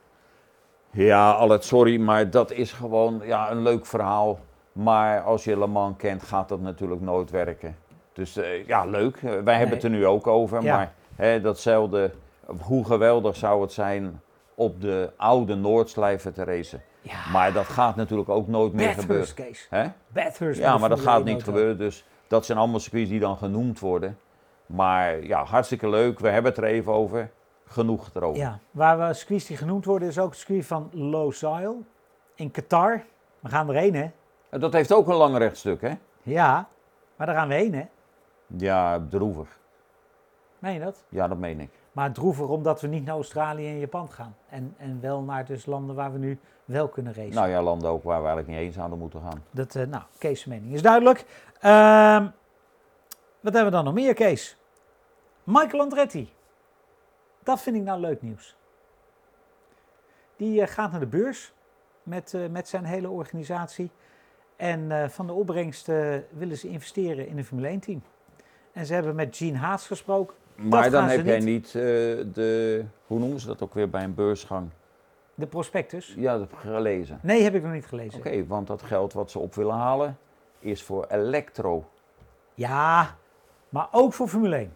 [1.05, 4.39] ja, al het sorry, maar dat is gewoon ja, een leuk verhaal.
[4.71, 7.75] Maar als je Le Mans kent, gaat dat natuurlijk nooit werken.
[8.13, 9.19] Dus uh, ja, leuk.
[9.19, 10.63] Wij hebben het er nu ook over.
[10.63, 12.11] Maar hè, datzelfde,
[12.61, 14.21] hoe geweldig zou het zijn
[14.55, 16.81] op de oude Noordslijven te racen.
[17.01, 17.29] Ja.
[17.31, 19.33] Maar dat gaat natuurlijk ook nooit meer gebeuren.
[19.33, 19.65] Case.
[19.69, 19.85] Hè?
[20.07, 21.77] Bathurst ja, maar dat gaat niet gebeuren.
[21.77, 24.17] Dus dat zijn allemaal circuits die dan genoemd worden.
[24.65, 26.19] Maar ja, hartstikke leuk.
[26.19, 27.29] We hebben het er even over
[27.67, 28.39] genoeg erover.
[28.39, 31.83] Ja, waar we circuits die genoemd worden is ook het circuit van Losail
[32.35, 33.03] in Qatar.
[33.39, 34.11] We gaan erheen, hè?
[34.59, 35.93] Dat heeft ook een lang rechtstuk, hè?
[36.23, 36.67] Ja,
[37.15, 37.85] maar daar gaan we heen, hè?
[38.57, 39.59] Ja, droevig.
[40.59, 41.03] Meen je dat?
[41.09, 41.69] Ja, dat meen ik.
[41.91, 44.35] Maar droevig omdat we niet naar Australië en Japan gaan.
[44.49, 47.33] En, en wel naar dus landen waar we nu wel kunnen racen.
[47.33, 49.43] Nou ja, landen ook waar we eigenlijk niet eens zouden moeten gaan.
[49.51, 51.25] Dat, uh, nou, Kees' mening is duidelijk.
[51.61, 52.25] Uh,
[53.39, 54.57] wat hebben we dan nog meer, Kees?
[55.43, 56.33] Michael Andretti.
[57.47, 58.55] Dat vind ik nou leuk nieuws.
[60.35, 61.53] Die uh, gaat naar de beurs
[62.03, 63.91] met, uh, met zijn hele organisatie.
[64.55, 65.87] En uh, van de opbrengst
[66.29, 68.01] willen ze investeren in een Formule 1 team.
[68.71, 70.35] En ze hebben met Gene Haas gesproken.
[70.55, 74.69] Maar dan heb jij niet de, hoe noemen ze dat ook weer bij een beursgang?
[75.35, 76.13] De prospectus?
[76.17, 77.19] Ja, dat heb ik gelezen.
[77.21, 78.19] Nee, heb ik nog niet gelezen.
[78.19, 80.17] Oké, want dat geld wat ze op willen halen
[80.59, 81.89] is voor elektro.
[82.53, 83.15] Ja,
[83.69, 84.71] maar ook voor Formule 1.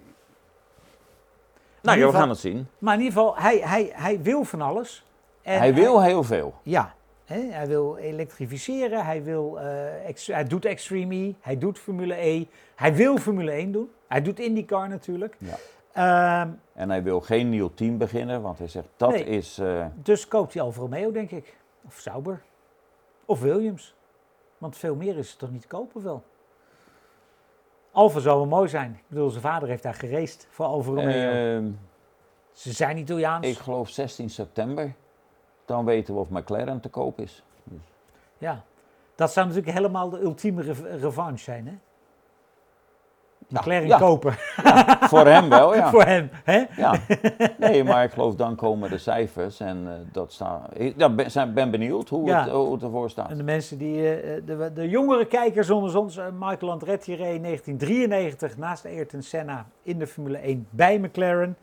[1.82, 2.67] Nou ja, we gaan het zien.
[2.78, 5.06] Maar in ieder geval, hij, hij, hij wil van alles.
[5.41, 6.54] En hij wil heel veel.
[6.63, 12.15] Ja, hè, hij wil elektrificeren, hij, wil, uh, hij doet Extreme E, hij doet Formule
[12.15, 13.89] E, hij wil Formule 1 doen.
[14.08, 15.38] Hij doet IndyCar natuurlijk.
[15.38, 15.58] Ja.
[16.44, 19.60] Um, en hij wil geen nieuw team beginnen, want hij zegt dat is...
[19.60, 19.86] Uh...
[19.96, 21.58] Dus koopt hij Alfa Romeo, denk ik.
[21.86, 22.41] Of Sauber.
[23.26, 23.96] Of Williams.
[24.58, 26.24] Want veel meer is het toch niet te kopen wel.
[27.91, 28.91] Alfa zou wel mooi zijn.
[28.91, 31.62] Ik bedoel, zijn vader heeft daar gereest voor Alfa Romeo.
[31.62, 31.67] Uh,
[32.51, 33.47] Ze zijn Italiaans.
[33.47, 34.93] Ik geloof 16 september.
[35.65, 37.43] Dan weten we of McLaren te koop is.
[37.63, 37.80] Dus.
[38.38, 38.63] Ja,
[39.15, 40.62] Dat zou natuurlijk helemaal de ultieme
[40.99, 41.73] revanche zijn, hè?
[43.51, 44.33] McLaren ja, kopen.
[45.01, 45.89] voor hem wel, ja.
[45.95, 46.63] voor hem, hè?
[46.77, 46.99] Ja.
[47.57, 50.69] Nee, maar ik geloof dan komen de cijfers en uh, dat staat...
[50.73, 53.29] Ik ja, ben, ben benieuwd hoe, het, hoe het ervoor staat.
[53.29, 53.95] En de mensen die...
[53.95, 59.21] Uh, de, de jongere kijkers onder ons, uh, Michael Andretti reed in 1993 naast Ayrton
[59.21, 61.57] Senna in de Formule 1 bij McLaren.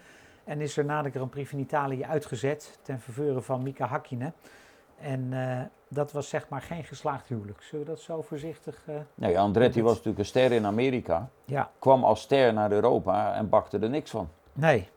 [0.44, 4.34] En is er na de Grand Prix van Italië uitgezet ten verveuren van Mika Hakkinen.
[5.00, 5.32] En
[5.88, 7.62] dat was zeg maar geen geslaagd huwelijk.
[7.62, 8.82] Zullen we dat zo voorzichtig...
[8.88, 11.28] Uh, nee, Andretti was natuurlijk een ster in Amerika.
[11.44, 11.70] Ja.
[11.78, 14.28] Kwam als ster naar Europa en bakte er niks van.
[14.52, 14.88] Nee.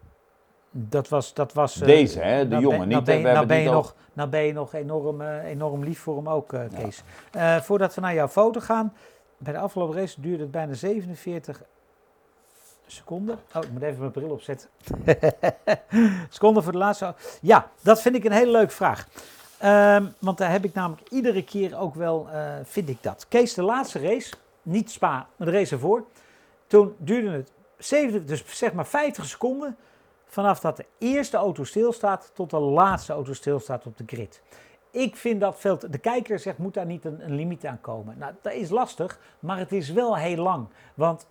[0.72, 1.34] Dat was...
[1.34, 2.48] Dat was uh, Deze, hè?
[2.48, 2.88] De jongen.
[2.88, 6.30] niet, ben, nou ben, je nog, nou ben je nog enorm, enorm lief voor hem
[6.30, 7.04] ook, Kees.
[7.32, 7.62] Ja.
[7.62, 8.94] voordat we naar jouw foto gaan.
[9.38, 11.62] Bij de afgelopen race duurde het bijna 47
[12.86, 13.40] seconden.
[13.56, 14.70] Oh, ik moet even mijn bril opzetten.
[16.30, 17.16] seconden voor de laatste.
[17.42, 19.08] Ja, dat vind ik een hele leuke vraag.
[19.62, 23.26] Ehm, want daar heb ik namelijk iedere keer ook wel, uh, vind ik dat.
[23.28, 26.06] Kees, de laatste race, niet Spa, maar de race ervoor.
[26.68, 29.78] Toen duurde het 70, dus zeg maar 50 seconden
[30.26, 34.42] vanaf dat de eerste auto stilstaat tot de laatste auto stilstaat op de grid.
[34.92, 35.80] Ik vind dat veel.
[35.90, 38.18] de kijker zegt, moet daar niet een, een limiet aan komen?
[38.18, 40.68] Nou, dat is lastig, maar het is wel heel lang.
[40.94, 41.28] Want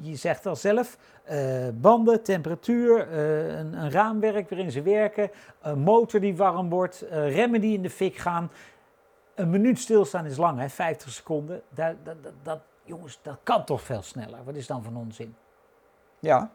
[0.00, 0.98] je zegt al zelf,
[1.30, 7.04] uh, banden, temperatuur, uh, een, een, raamwerk waarin ze werken, een motor die warm wordt,
[7.04, 8.50] uh, remmen die in de fik gaan.
[9.34, 11.62] Een minuut stilstaan is lang, hè, 50 seconden.
[11.68, 14.38] Dat, dat, dat, jongens, dat kan toch veel sneller.
[14.44, 15.34] Wat is dan van onzin?
[16.18, 16.50] Ja.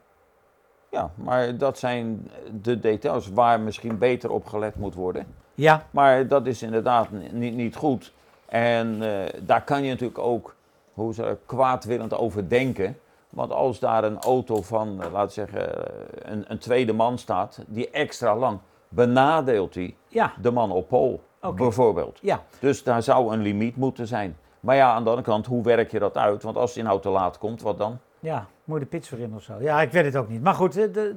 [0.90, 2.30] ja, maar dat zijn
[2.62, 5.28] de details waar misschien beter op gelet moet worden.
[5.54, 5.86] Ja.
[5.92, 8.14] Maar dat is inderdaad niet, niet goed.
[8.46, 9.00] En
[9.40, 10.56] daar kan je natuurlijk ook
[10.94, 12.98] hoe ze kwaadwillend over denken.
[13.34, 17.18] Want als daar een auto van, eh, laten we zeggen, eh, een, een, tweede man
[17.18, 20.34] staat, die extra lang, benadeelt hij ja.
[20.42, 21.22] de man op pol,
[21.56, 22.20] bijvoorbeeld.
[22.22, 22.44] Ja.
[22.60, 24.38] Dus daar zou een limiet moeten zijn.
[24.60, 26.44] Maar ja, aan de andere kant, hoe werk je dat uit?
[26.44, 28.00] Want als die nou te laat komt, wat dan?
[28.20, 29.54] Ja, moet de pits in of zo.
[29.60, 30.42] Ja, ik weet het ook niet.
[30.42, 31.16] Maar goed, de,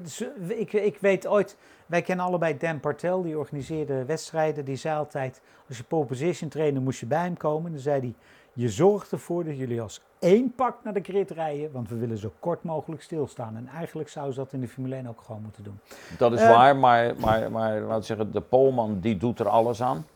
[0.49, 4.65] ik, ik weet ooit, wij kennen allebei Dan Partel, die organiseerde wedstrijden.
[4.65, 7.71] Die zei altijd, als je pole position trainer moest je bij hem komen.
[7.71, 8.15] Dan zei hij,
[8.57, 12.19] je zorgt ervoor dat jullie als één pak naar de grid rijden, want we willen
[12.19, 13.57] zo kort mogelijk stilstaan.
[13.57, 15.81] En eigenlijk zou ze dat in de Formule 1 ook gewoon moeten doen.
[16.19, 19.49] Dat is uh, waar, maar, maar, maar laten we zeggen, de Polman die doet er
[19.49, 20.07] alles aan.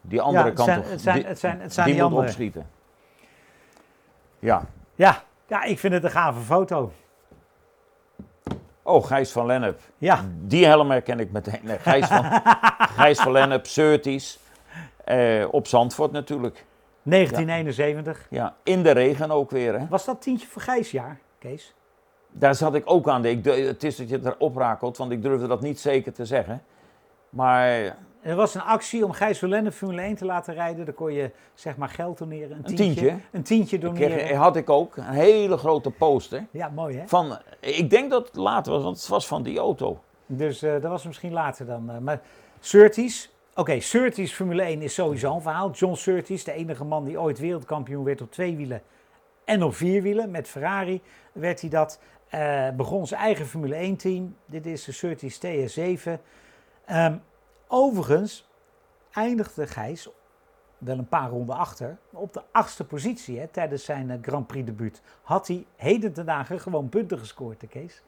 [0.00, 2.66] Die andere ja, kant het zijn, die, het zijn, het zijn die, die moet opschieten.
[4.38, 4.64] Ja.
[4.94, 5.22] ja.
[5.46, 6.92] Ja, ik vind het een gave foto.
[8.82, 9.80] Oh, Gijs van Lennep.
[9.98, 10.24] Ja.
[10.40, 11.60] Die helm herken ik meteen.
[11.62, 12.24] Nee, Gijs, van,
[12.98, 14.38] Gijs van Lennep, Surtees.
[15.04, 16.64] Eh, op Zandvoort natuurlijk.
[17.02, 18.26] 1971.
[18.30, 18.56] Ja.
[18.62, 19.78] in de regen ook weer.
[19.78, 19.86] Hè?
[19.88, 21.74] Was dat tientje voor Gijsjaar, Kees?
[22.30, 23.24] Daar zat ik ook aan.
[23.24, 26.24] Ik, het is dat je het erop rakelt, want ik durfde dat niet zeker te
[26.24, 26.62] zeggen.
[27.30, 27.96] Maar...
[28.20, 30.84] Er was een actie om Gijs Verlenne Formule 1 te laten rijden.
[30.84, 32.50] Daar kon je zeg maar geld doneren.
[32.50, 33.16] Een, een tientje.
[33.30, 34.18] Een tientje doneren.
[34.18, 34.96] Kreeg, had ik ook.
[34.96, 36.46] Een hele grote poster.
[36.50, 37.08] Ja, mooi hè?
[37.08, 40.00] Van, ik denk dat het later was, want het was van die auto.
[40.26, 41.90] Dus uh, dat was misschien later dan.
[41.90, 42.20] Uh, maar
[42.60, 45.70] Surtees, okay, Surtees Formule 1 is sowieso een verhaal.
[45.70, 48.82] John Surtees, de enige man die ooit wereldkampioen werd op twee wielen
[49.44, 50.30] en op vier wielen.
[50.30, 52.00] Met Ferrari werd hij dat.
[52.34, 54.36] Uh, begon zijn eigen Formule 1 team.
[54.46, 56.02] Dit is de Surtees TS7.
[56.06, 56.18] Um,
[56.84, 57.16] ehm,
[57.68, 58.48] overigens
[59.12, 60.08] eindigde Gijs
[60.78, 61.96] wel een paar ronden achter.
[62.10, 65.02] Op de achtste positie hè, tijdens zijn uh, Grand Prix debuut.
[65.22, 68.02] Had hij heden ten dagen gewoon punten gescoord, Kees.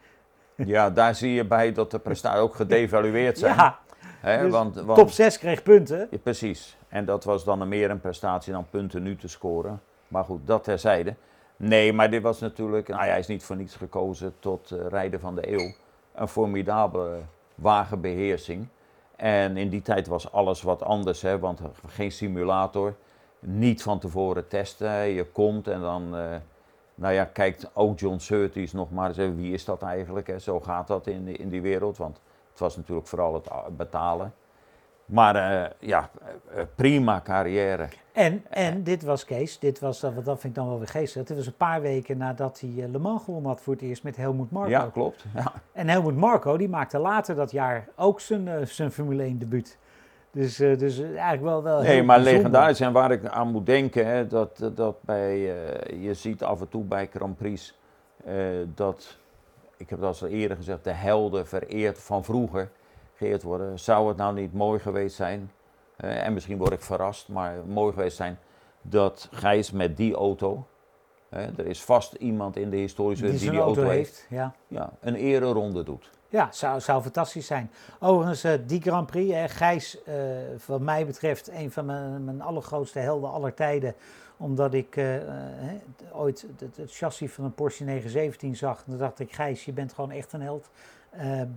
[0.54, 3.54] Ja, daar zie je bij dat de prestaties ook gedevalueerd zijn.
[3.54, 3.78] Ja,
[4.22, 6.08] dus want, want, top 6 kreeg punten.
[6.10, 6.76] Ja, precies.
[6.88, 9.80] En dat was dan meer een prestatie dan punten nu te scoren.
[10.08, 11.14] Maar goed, dat terzijde.
[11.56, 12.88] Nee, maar dit was natuurlijk.
[12.88, 15.72] Nou, hij is niet voor niets gekozen tot uh, rijder van de eeuw.
[16.14, 17.18] Een formidabele
[17.54, 18.66] wagenbeheersing.
[19.16, 22.94] En in die tijd was alles wat anders, hè, want geen simulator.
[23.38, 25.06] Niet van tevoren testen.
[25.06, 26.16] Je komt en dan.
[26.16, 26.36] Uh,
[26.94, 30.26] nou ja, kijkt ook John Surtees nog maar eens wie is dat eigenlijk?
[30.26, 30.38] Hè?
[30.38, 31.96] Zo gaat dat in, in die wereld.
[31.96, 32.20] Want
[32.60, 34.34] was natuurlijk vooral het betalen.
[35.10, 36.10] Maar uh, ja,
[36.56, 37.88] uh, prima carrière.
[38.12, 41.24] En, en dit was Kees, dit was, dat, vind ik dan wel weer geestig.
[41.24, 44.16] Dit was een paar weken nadat hij Le Mans gewonnen had voor het eerst met
[44.16, 44.70] Helmut Marko.
[44.70, 45.24] Ja, klopt.
[45.34, 45.52] Ja.
[45.72, 49.78] En Helmut Marko die maakte later dat jaar ook zijn, uh, zijn Formule 1 debuut.
[50.32, 54.26] Dus, dus eigenlijk wel, wel Nee, maar legendarisch en waar ik aan moet denken, hè,
[54.26, 55.38] dat, dat bij,
[56.00, 57.78] je ziet af en toe bij Grand Prix
[58.74, 59.18] dat
[59.80, 62.70] ik heb dat al eerder gezegd, de helden vereerd van vroeger
[63.14, 63.78] geëerd worden.
[63.78, 65.52] Zou het nou niet mooi geweest zijn,
[66.04, 68.38] uh, en misschien word ik verrast, maar mooi geweest zijn
[68.82, 70.66] dat Gijs met die auto,
[71.30, 74.54] er is vast iemand in de historische die die, die auto, heeft, ja.
[74.68, 76.10] Ja, een ronde doet.
[76.28, 77.70] Ja, zou, zou fantastisch zijn.
[78.00, 80.14] Overigens, uh, die Grand Prix, hè, Gijs, uh,
[80.66, 83.94] wat mij betreft, een van mijn, mijn allergrootste helden aller tijden.
[84.40, 85.14] Omdat ik uh,
[86.12, 88.78] ooit het, het, chassis van een Porsche 917 zag.
[88.78, 90.70] En toen dacht ik, Gijs, je bent gewoon echt een held.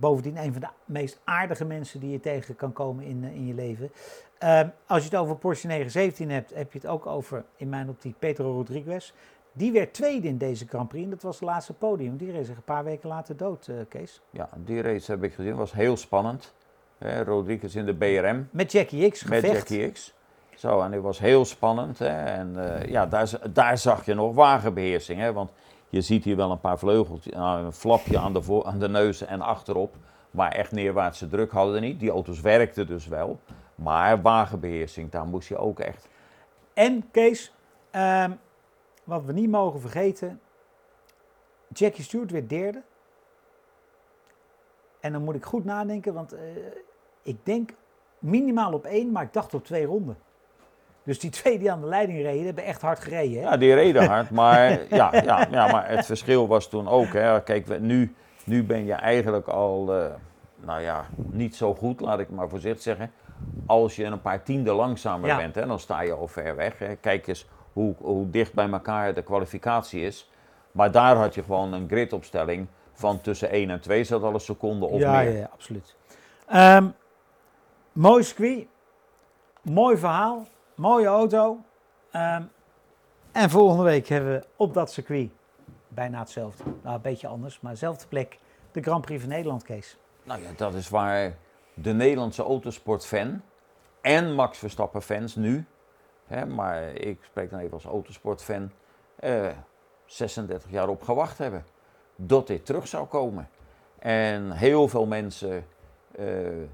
[0.00, 3.54] bovendien een van de meest aardige mensen die je tegen kan komen in, in je
[3.54, 3.90] leven.
[4.38, 7.88] Ehm, als je het over Porsche 917 hebt, heb je het ook over, in mijn
[7.88, 9.12] optiek, Pedro Rodriguez.
[9.52, 12.16] Die werd tweede in deze Grand Prix en dat was het laatste podium.
[12.16, 14.20] Die race een paar weken later dood, uh, Kees.
[14.30, 15.56] Ja, die race heb ik gezien.
[15.56, 16.54] was heel spannend.
[16.98, 18.48] Hè, Rodriguez in de BRM.
[18.50, 19.42] Met Jackie X gevecht.
[19.42, 20.14] Met Jackie X.
[20.56, 21.98] Zo, en het was heel spannend.
[21.98, 22.24] Hè.
[22.24, 25.20] En uh, ja, daar, daar zag je nog wagenbeheersing.
[25.20, 25.50] Hè, want
[25.88, 29.24] je ziet hier wel een paar vleugeltjes, nou, een flapje aan de, aan de neus
[29.24, 29.94] en achterop.
[30.30, 32.00] Maar echt neerwaartse druk hadden niet.
[32.00, 33.40] Die auto's werkten dus wel.
[33.74, 36.08] Maar wagenbeheersing, daar moest je ook echt.
[36.72, 37.54] En Kees,
[37.92, 38.38] um,
[39.04, 40.40] wat we niet mogen vergeten,
[41.68, 42.82] Jackie Stewart werd derde.
[45.00, 46.40] En dan moet ik goed nadenken, want uh,
[47.22, 47.70] ik denk
[48.18, 50.16] minimaal op één, maar ik dacht op twee ronden.
[51.04, 53.42] Dus die twee die aan de leiding reden, hebben echt hard gereden.
[53.42, 53.48] Hè?
[53.48, 57.12] Ja, die reden hard, maar, ja, ja, ja, maar het verschil was toen ook.
[57.12, 57.42] Hè.
[57.42, 58.14] Kijk, nu,
[58.44, 60.06] nu ben je eigenlijk al, uh,
[60.56, 63.10] nou ja, niet zo goed, laat ik maar voorzichtig zeggen.
[63.66, 65.36] Als je een paar tienden langzamer ja.
[65.36, 66.78] bent, hè, dan sta je al ver weg.
[66.78, 66.96] Hè.
[66.96, 70.30] Kijk eens hoe, hoe dicht bij elkaar de kwalificatie is.
[70.72, 74.40] Maar daar had je gewoon een gridopstelling van tussen 1 en 2 zat al een
[74.40, 75.32] seconde of ja, meer.
[75.32, 75.96] Ja, ja absoluut.
[76.54, 76.94] Um,
[77.92, 78.66] mooi circuit,
[79.62, 81.58] mooi verhaal, mooie auto.
[82.12, 82.50] Um,
[83.32, 85.30] en volgende week hebben we op dat circuit
[85.88, 86.64] bijna hetzelfde.
[86.82, 88.38] Nou, een beetje anders, maar dezelfde plek.
[88.72, 89.96] De Grand Prix van Nederland, Kees.
[90.22, 91.36] Nou ja, dat is waar
[91.74, 93.42] de Nederlandse autosportfan
[94.00, 95.66] en Max Verstappen fans nu
[96.26, 98.70] Hè, maar ik spreek dan even als autosportfan.
[99.20, 99.48] Uh,
[100.06, 101.64] 36 jaar op gewacht hebben.
[102.16, 103.48] Dat dit terug zou komen.
[103.98, 105.66] En heel veel mensen,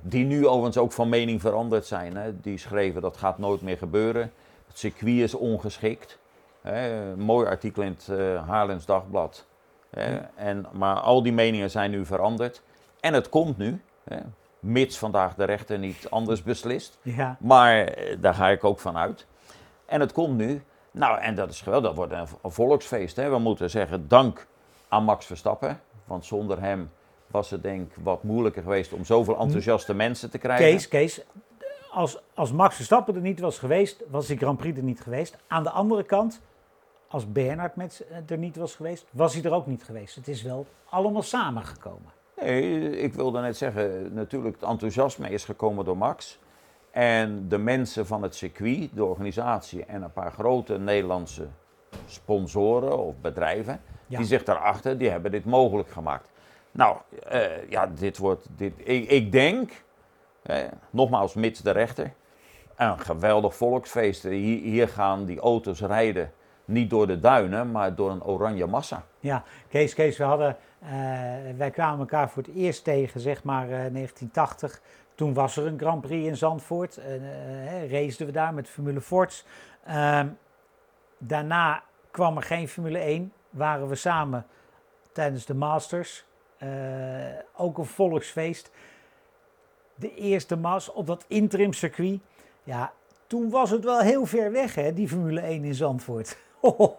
[0.00, 3.76] die nu overigens ook van mening veranderd zijn, hè, die schreven dat gaat nooit meer
[3.76, 4.32] gebeuren.
[4.66, 6.18] Het circuit is ongeschikt.
[6.60, 9.46] Hè, mooi artikel in het uh, Haarlems Dagblad.
[9.90, 12.62] Hè, en, maar al die meningen zijn nu veranderd.
[13.00, 13.82] En het komt nu.
[14.04, 14.18] Hè,
[14.60, 16.98] mits vandaag de rechter niet anders beslist.
[17.02, 17.36] Ja.
[17.40, 19.26] Maar eh, daar ga ik ook van uit.
[19.86, 20.62] En het komt nu.
[20.90, 21.88] Nou, en dat is geweldig.
[21.88, 23.16] Dat wordt een, volksfeest.
[23.16, 23.30] Hè.
[23.30, 24.46] We moeten zeggen dank
[24.88, 25.80] aan Max Verstappen.
[26.04, 26.90] Want zonder hem
[27.30, 30.66] was het denk ik wat moeilijker geweest om zoveel enthousiaste mensen te krijgen.
[30.66, 31.24] Kees, Kees,
[31.90, 35.36] als, als Max Verstappen er niet was geweest, was die Grand Prix er niet geweest.
[35.48, 36.40] Aan de andere kant,
[37.08, 40.14] als Bernard met, eh, er niet was geweest, was hij er ook niet geweest.
[40.14, 42.12] Het is wel allemaal samengekomen.
[42.40, 46.38] Nee, ik wilde net zeggen, natuurlijk het enthousiasme is gekomen door Max.
[46.90, 51.46] En de mensen van het circuit, de organisatie en een paar grote Nederlandse
[52.06, 56.29] sponsoren of bedrijven, die zich daarachter, die hebben dit mogelijk gemaakt.
[56.70, 56.96] Nou,
[57.32, 59.84] uh, ja, dit wordt, dit, ik, ik denk,
[60.42, 60.58] eh,
[60.90, 62.12] nogmaals, mits de rechter,
[62.76, 64.22] een geweldig volksfeest.
[64.22, 66.32] Hier, hier gaan die auto's rijden
[66.64, 69.04] niet door de duinen, maar door een oranje massa.
[69.20, 70.88] Ja, Kees, Kees, we hadden, uh,
[71.56, 74.80] wij kwamen elkaar voor het eerst tegen, zeg maar uh, 1980.
[75.14, 76.98] Toen was er een Grand Prix in Zandvoort.
[76.98, 79.44] Uh, raceden we daar met Formule Forts.
[79.88, 80.20] Uh,
[81.18, 83.32] daarna kwam er geen Formule 1.
[83.50, 84.46] Waren we samen
[85.12, 86.26] tijdens de Masters.
[86.60, 86.68] Eh,
[87.56, 88.70] ook een volksfeest.
[89.94, 92.20] De eerste mas op dat interim circuit.
[92.64, 92.92] Ja,
[93.26, 96.36] toen was het wel heel ver weg, hè, die Formule 1 in Zandvoort.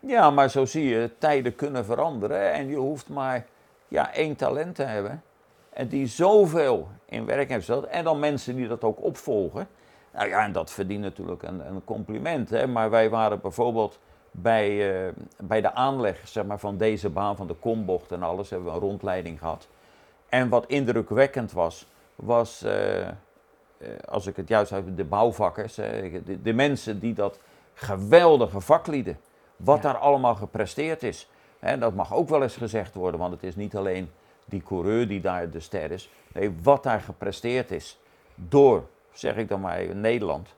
[0.00, 3.46] Ja, maar zo zie je, tijden kunnen veranderen en je hoeft maar
[3.88, 5.22] ja, één talent te hebben.
[5.70, 7.86] En die zoveel in werk heeft gesteld.
[7.86, 9.68] En dan mensen die dat ook opvolgen.
[10.12, 12.50] Nou ja, en dat verdient natuurlijk een, een compliment.
[12.50, 12.66] Hè?
[12.66, 13.98] Maar wij waren bijvoorbeeld
[14.42, 18.50] bij, uh, bij de aanleg zeg maar, van deze baan, van de kombocht en alles,
[18.50, 19.68] hebben we een rondleiding gehad.
[20.28, 23.08] En wat indrukwekkend was, was, uh, uh,
[24.08, 27.38] als ik het juist heb, de bouwvakkers, de, de, mensen die dat
[27.74, 29.18] geweldige vaklieden,
[29.56, 31.28] wat daar allemaal gepresteerd is.
[31.58, 34.10] En dat mag ook wel eens gezegd worden, want het is niet alleen
[34.44, 36.10] die coureur die daar de ster is.
[36.32, 37.98] Nee, wat daar gepresteerd is
[38.34, 40.48] door, zeg ik dan maar Nederland.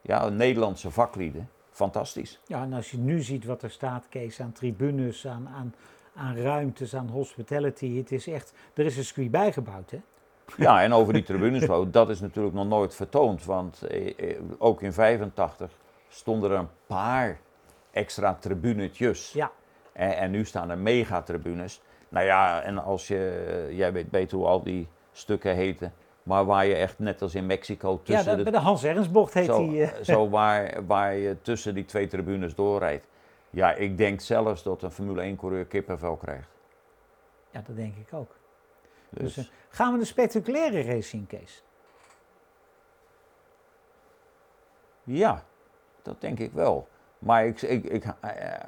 [0.00, 1.50] Ja, Nederlandse vaklieden.
[1.76, 2.40] Fantastisch.
[2.46, 5.74] Ja, en als je nu ziet wat er staat, Kees, aan tribunes, aan, aan,
[6.14, 7.96] aan ruimtes, aan hospitality.
[7.96, 10.00] Het is echt, er is een circuit bijgebouwd, hè?
[10.64, 13.44] Ja, en over die tribunes, dat is natuurlijk nog nooit vertoond.
[13.44, 15.70] Want eh, eh, ook in 85
[16.08, 17.38] stonden er een paar
[17.90, 19.32] extra tribunetjes.
[19.32, 19.50] Ja.
[19.92, 21.80] En, en nu staan er megatribunes.
[22.08, 25.92] Nou ja, en als je, jij weet beter hoe al die stukken heten,
[26.26, 29.34] maar waar je echt net als in Mexico tussen ja, de, bij de Hans Ernstbocht
[29.34, 29.80] heet zo, die.
[29.80, 29.88] Uh.
[30.02, 33.06] Zo waar, waar je tussen die twee tribunes doorrijdt.
[33.50, 36.48] Ja, ik denk zelfs dat een Formule 1 coureur kippenvel krijgt.
[37.50, 38.36] Ja, dat denk ik ook.
[39.08, 41.62] Dus, dus gaan we een spectaculaire race zien, Kees?
[45.02, 45.44] Ja,
[46.02, 46.88] dat denk ik wel.
[47.18, 48.04] Maar ik, ik, ik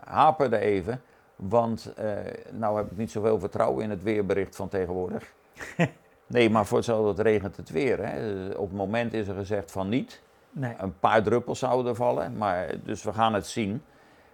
[0.04, 1.02] haperde even,
[1.36, 2.18] want uh,
[2.50, 5.32] nou heb ik niet zoveel vertrouwen in het weerbericht van tegenwoordig.
[6.28, 8.06] nee, maar voor hetzelfde regent het weer.
[8.06, 8.48] Hè.
[8.48, 10.22] Op het moment is er gezegd van niet.
[10.50, 10.74] Nee.
[10.78, 13.82] Een paar druppels zouden vallen, maar, dus we gaan het zien.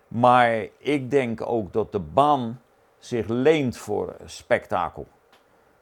[0.09, 2.61] Maar ik denk ook dat de baan
[2.99, 5.07] zich leent voor spektakel.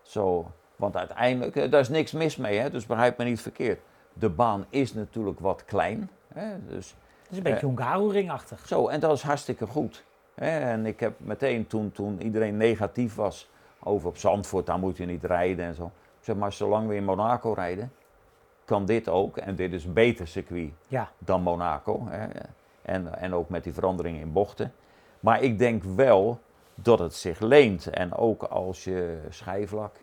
[0.02, 3.80] Zo, want uiteindelijk, eh, daar is niks mis mee, hè, dus begrijp me niet verkeerd.
[4.12, 6.10] De baan is natuurlijk wat klein.
[6.34, 8.66] Hè, dus, het is een beetje uh, Hungaroringachtig.
[8.66, 10.04] Zo, en dat is hartstikke goed.
[10.34, 13.50] Hè, en ik heb meteen toen, toen iedereen negatief was
[13.82, 15.90] over op Zandvoort, daar moet je niet rijden en zo.
[16.22, 17.92] Zeg maar, zolang we in Monaco rijden,
[18.64, 19.36] kan dit ook.
[19.36, 21.10] En dit is een beter circuit ja.
[21.18, 22.06] dan Monaco.
[22.08, 22.26] Hè.
[22.82, 24.72] En, en ook met die veranderingen in bochten.
[25.20, 26.40] Maar ik denk wel
[26.74, 27.86] dat het zich leent.
[27.86, 29.96] En ook als je schijfvlak.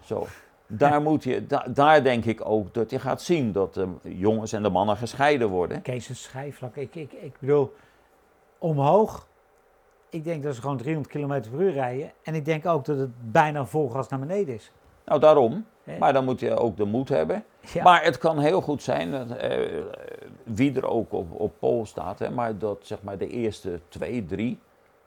[0.00, 0.26] Zo.
[0.66, 4.62] Daar, moet je, daar denk ik ook dat je gaat zien dat de jongens en
[4.62, 5.82] de mannen gescheiden worden.
[5.82, 6.76] Kees, een schijfvlak.
[6.76, 7.74] Ik, ik, ik bedoel,
[8.58, 9.26] omhoog.
[10.08, 12.12] Ik denk dat ze gewoon 300 km per uur rijden.
[12.22, 14.72] En ik denk ook dat het bijna vol gas naar beneden is.
[15.04, 15.66] Nou, daarom.
[15.98, 17.44] Maar dan moet je ook de moed hebben.
[17.82, 19.58] Maar het kan heel goed zijn, dat, eh,
[20.42, 24.24] wie er ook op, op pol staat, hè, maar dat zeg maar de eerste twee,
[24.24, 24.58] drie,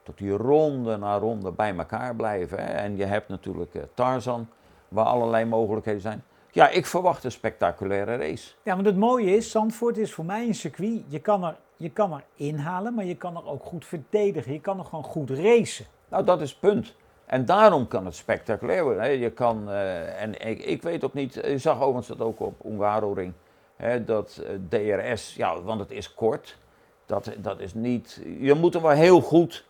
[0.02, 2.58] tot die ronde na ronde bij elkaar blijven.
[2.58, 2.72] Hè.
[2.72, 4.48] En je hebt natuurlijk eh, Tarzan,
[4.88, 6.24] waar allerlei mogelijkheden zijn.
[6.50, 8.52] Ja, ik verwacht een spectaculaire race.
[8.62, 11.02] Ja, want het mooie is, Zandvoort is voor mij een circuit.
[11.08, 14.52] Je kan er, je kan er inhalen, maar je kan er ook goed verdedigen.
[14.52, 15.86] Je kan er gewoon goed racen.
[16.08, 16.94] Nou, dat is het punt.
[17.28, 19.18] En daarom kan het spectaculair worden.
[19.18, 22.64] Je kan, uh, en ik, ik, weet ook niet, je zag overigens dat ook op
[22.64, 23.32] Ungaroring,
[23.76, 26.58] hè, dat eh, DRS, ja, want het is kort,
[27.06, 29.66] dat, dat is niet, je moet er wel heel goed...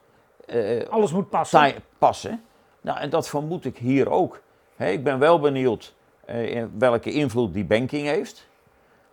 [0.47, 1.75] Uh, Alles moet passen.
[1.99, 2.45] passen.
[2.81, 4.41] Nou, en dat vermoed ik hier ook.
[4.77, 5.95] Hè, ik ben wel benieuwd
[6.27, 8.49] in welke invloed die banking heeft.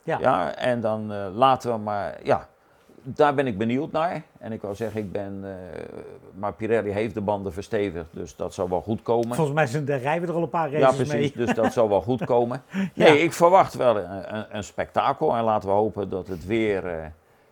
[0.03, 0.17] Ja.
[0.19, 2.47] ja en dan laten we maar, ja,
[3.05, 4.23] daar ben ik benieuwd naar.
[4.37, 5.41] En ik wou zeggen, ik ben.
[5.43, 5.51] Uh,
[6.33, 9.35] maar Pirelli heeft de banden verstevigd, dus dat zal wel goed komen.
[9.35, 11.89] Volgens mij zijn, rijden we er al een paar races Ja, precies, dus dat zal
[11.89, 12.63] wel goed komen.
[12.93, 15.35] Nee, ik verwacht wel een, een, spektakel.
[15.35, 17.05] En laten we hopen dat het weer uh,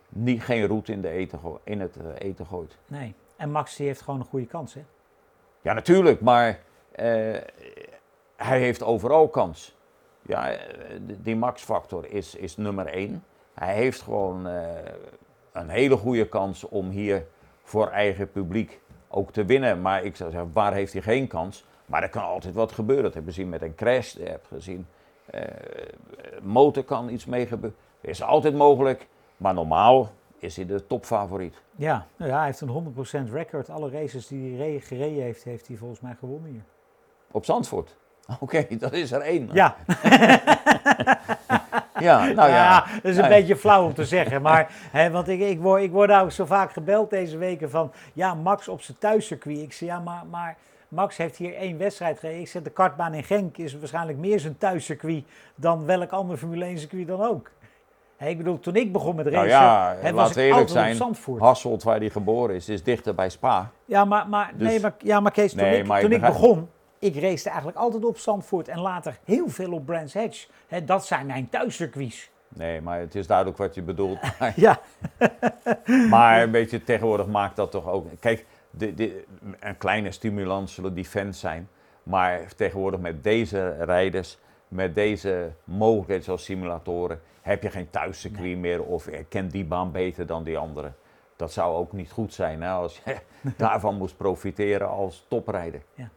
[0.09, 2.77] niet, geen roet in, de eten, in het uh, eten gooit.
[2.87, 4.81] Nee, en Max die heeft gewoon een goede kans, hè?
[5.61, 6.59] Ja, natuurlijk, maar
[8.35, 9.75] hij heeft overal kans.
[10.21, 10.55] Ja,
[10.99, 13.23] die Max-factor is, is nummer één.
[13.53, 14.47] Hij heeft gewoon
[15.53, 17.25] een hele goede kans om hier
[17.63, 19.81] voor eigen publiek ook te winnen.
[19.81, 21.65] Maar ik zou zeggen, waar heeft hij geen kans?
[21.85, 23.03] Maar er kan altijd wat gebeuren.
[23.03, 24.87] Dat heb je gezien met een crash, dat heb je gezien.
[25.33, 25.41] Uh,
[26.41, 27.79] motor kan iets mee gebeuren.
[28.01, 31.61] Is altijd mogelijk, maar normaal is hij de topfavoriet.
[31.75, 33.69] Ja, nou ja, hij heeft een 100% record.
[33.69, 36.63] Alle races die hij gereden heeft, heeft hij volgens mij gewonnen hier.
[37.31, 37.95] Op Zandvoort?
[38.39, 39.49] Oké, dat is er één.
[39.53, 39.75] Ja.
[42.09, 42.55] Ja, nou ja.
[42.55, 44.41] ja dat is een beetje flauw om te zeggen.
[44.41, 47.91] Maar, hè, want ik, ik, word, ik word nou zo vaak gebeld deze weken van...
[48.13, 49.57] Ja, Max op zijn thuiscircuit.
[49.57, 50.55] Ik zeg, ja, maar, maar
[50.87, 52.41] Max heeft hier één wedstrijd gereden.
[52.41, 55.23] Ik zeg, de kartbaan in Genk is waarschijnlijk meer zijn thuiscircuit...
[55.55, 57.51] dan welk ander Formule 1 circuit dan ook.
[58.19, 60.97] ik bedoel, toen ik begon met racen, nou ja, hè, was ik eerlijk zijn,
[61.37, 63.69] Hasselt, waar hij geboren is, is dichter bij Spa.
[63.85, 66.69] Ja, maar, maar, dus, nee, maar, ja, maar Kees, toen nee, ik, toen ik begon,
[67.03, 70.47] ik race eigenlijk altijd op Zandvoort en later heel veel op Brands Hatch.
[70.85, 72.31] dat zijn mijn thuiscircuits.
[72.47, 74.19] Nee, maar het is duidelijk wat je bedoelt.
[74.55, 74.79] ja.
[76.09, 78.07] maar een beetje tegenwoordig maakt dat toch ook...
[78.19, 79.23] Kijk, de, de,
[79.59, 81.69] een kleine stimulans zullen die fans zijn.
[82.03, 84.37] Maar tegenwoordig met deze rijders,
[84.67, 90.25] met deze mogelijkheden zoals simulatoren, heb je geen thuiscircuit meer of kent die baan beter
[90.25, 90.91] dan die andere.
[91.35, 93.15] Dat zou ook niet goed zijn hè, als je
[93.57, 95.81] daarvan moest profiteren als toprijder.
[95.93, 96.09] Ja.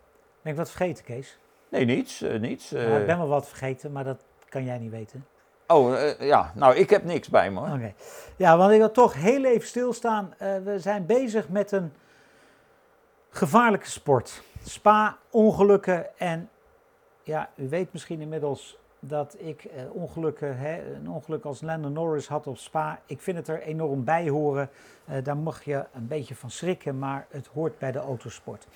[0.46, 1.38] Ben ik wat vergeten, Kees?
[1.68, 2.22] Nee, niets.
[2.22, 3.00] Uh, niets uh...
[3.00, 5.26] ik ben wel wat vergeten, maar dat kan jij niet weten.
[5.66, 6.52] Oh, uh, ja.
[6.54, 7.60] Nou, ik heb niks bij me.
[7.60, 7.94] Oké.
[8.36, 10.34] Ja, want ik wil toch heel even stilstaan.
[10.38, 11.92] we zijn bezig met een
[13.30, 14.42] gevaarlijke sport.
[14.64, 16.18] Spa-ongelukken.
[16.18, 16.48] En
[17.22, 22.46] ja, u weet misschien inmiddels dat ik ongelukken, hè, een ongeluk als Landon Norris had
[22.46, 23.00] op Spa.
[23.06, 24.70] Ik vind het er enorm bij horen.
[25.22, 28.66] daar mag je een beetje van schrikken, maar het hoort bij de autosport.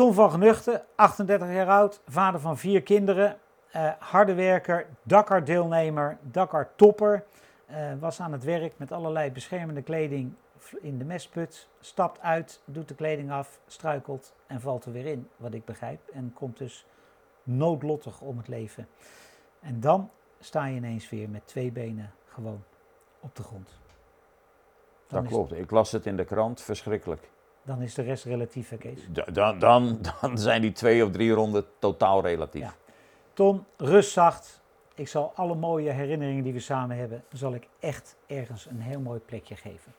[0.00, 3.38] Tom van Genuchten, 38 jaar oud, vader van vier kinderen,
[3.76, 7.24] uh, harde werker, Dakar-deelnemer, Dakar-topper.
[7.70, 10.32] Uh, was aan het werk met allerlei beschermende kleding
[10.80, 11.68] in de mestput.
[11.80, 16.00] Stapt uit, doet de kleding af, struikelt en valt er weer in, wat ik begrijp.
[16.12, 16.86] En komt dus
[17.42, 18.88] noodlottig om het leven.
[19.60, 22.64] En dan sta je ineens weer met twee benen gewoon
[23.20, 23.78] op de grond.
[25.06, 25.52] dat klopt.
[25.52, 27.30] Ik las het in de krant, verschrikkelijk.
[27.62, 29.08] Dan is de rest relatief, hè, Kees?
[29.32, 32.62] Dan, dan, dan zijn die twee of drie ronden totaal relatief.
[32.62, 32.74] Ja.
[33.32, 34.60] Ton, rust zacht.
[34.94, 39.00] Ik zal alle mooie herinneringen die we samen hebben, zal ik echt ergens een heel
[39.00, 39.94] mooi plekje geven.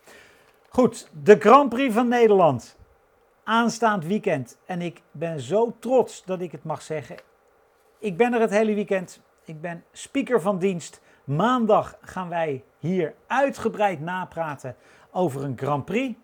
[0.70, 2.78] Goed, de Grand Prix van Nederland.
[3.44, 4.58] Aanstaand weekend.
[4.66, 7.16] En ik ben zo trots dat ik het mag zeggen.
[8.00, 9.22] Ik ben er het hele weekend.
[9.46, 11.02] Ik ben speaker van dienst.
[11.24, 14.76] Maandag gaan wij hier uitgebreid napraten
[15.12, 16.16] over een Grand Prix.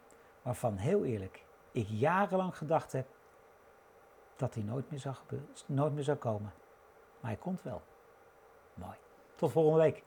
[0.47, 3.07] Waarvan heel eerlijk, ik jarenlang gedacht heb
[4.35, 5.15] dat hij nooit meer zou,
[5.65, 6.53] nooit meer zou komen.
[7.19, 7.81] Maar hij komt wel.
[8.73, 8.97] Mooi.
[9.35, 10.03] Tot volgende week.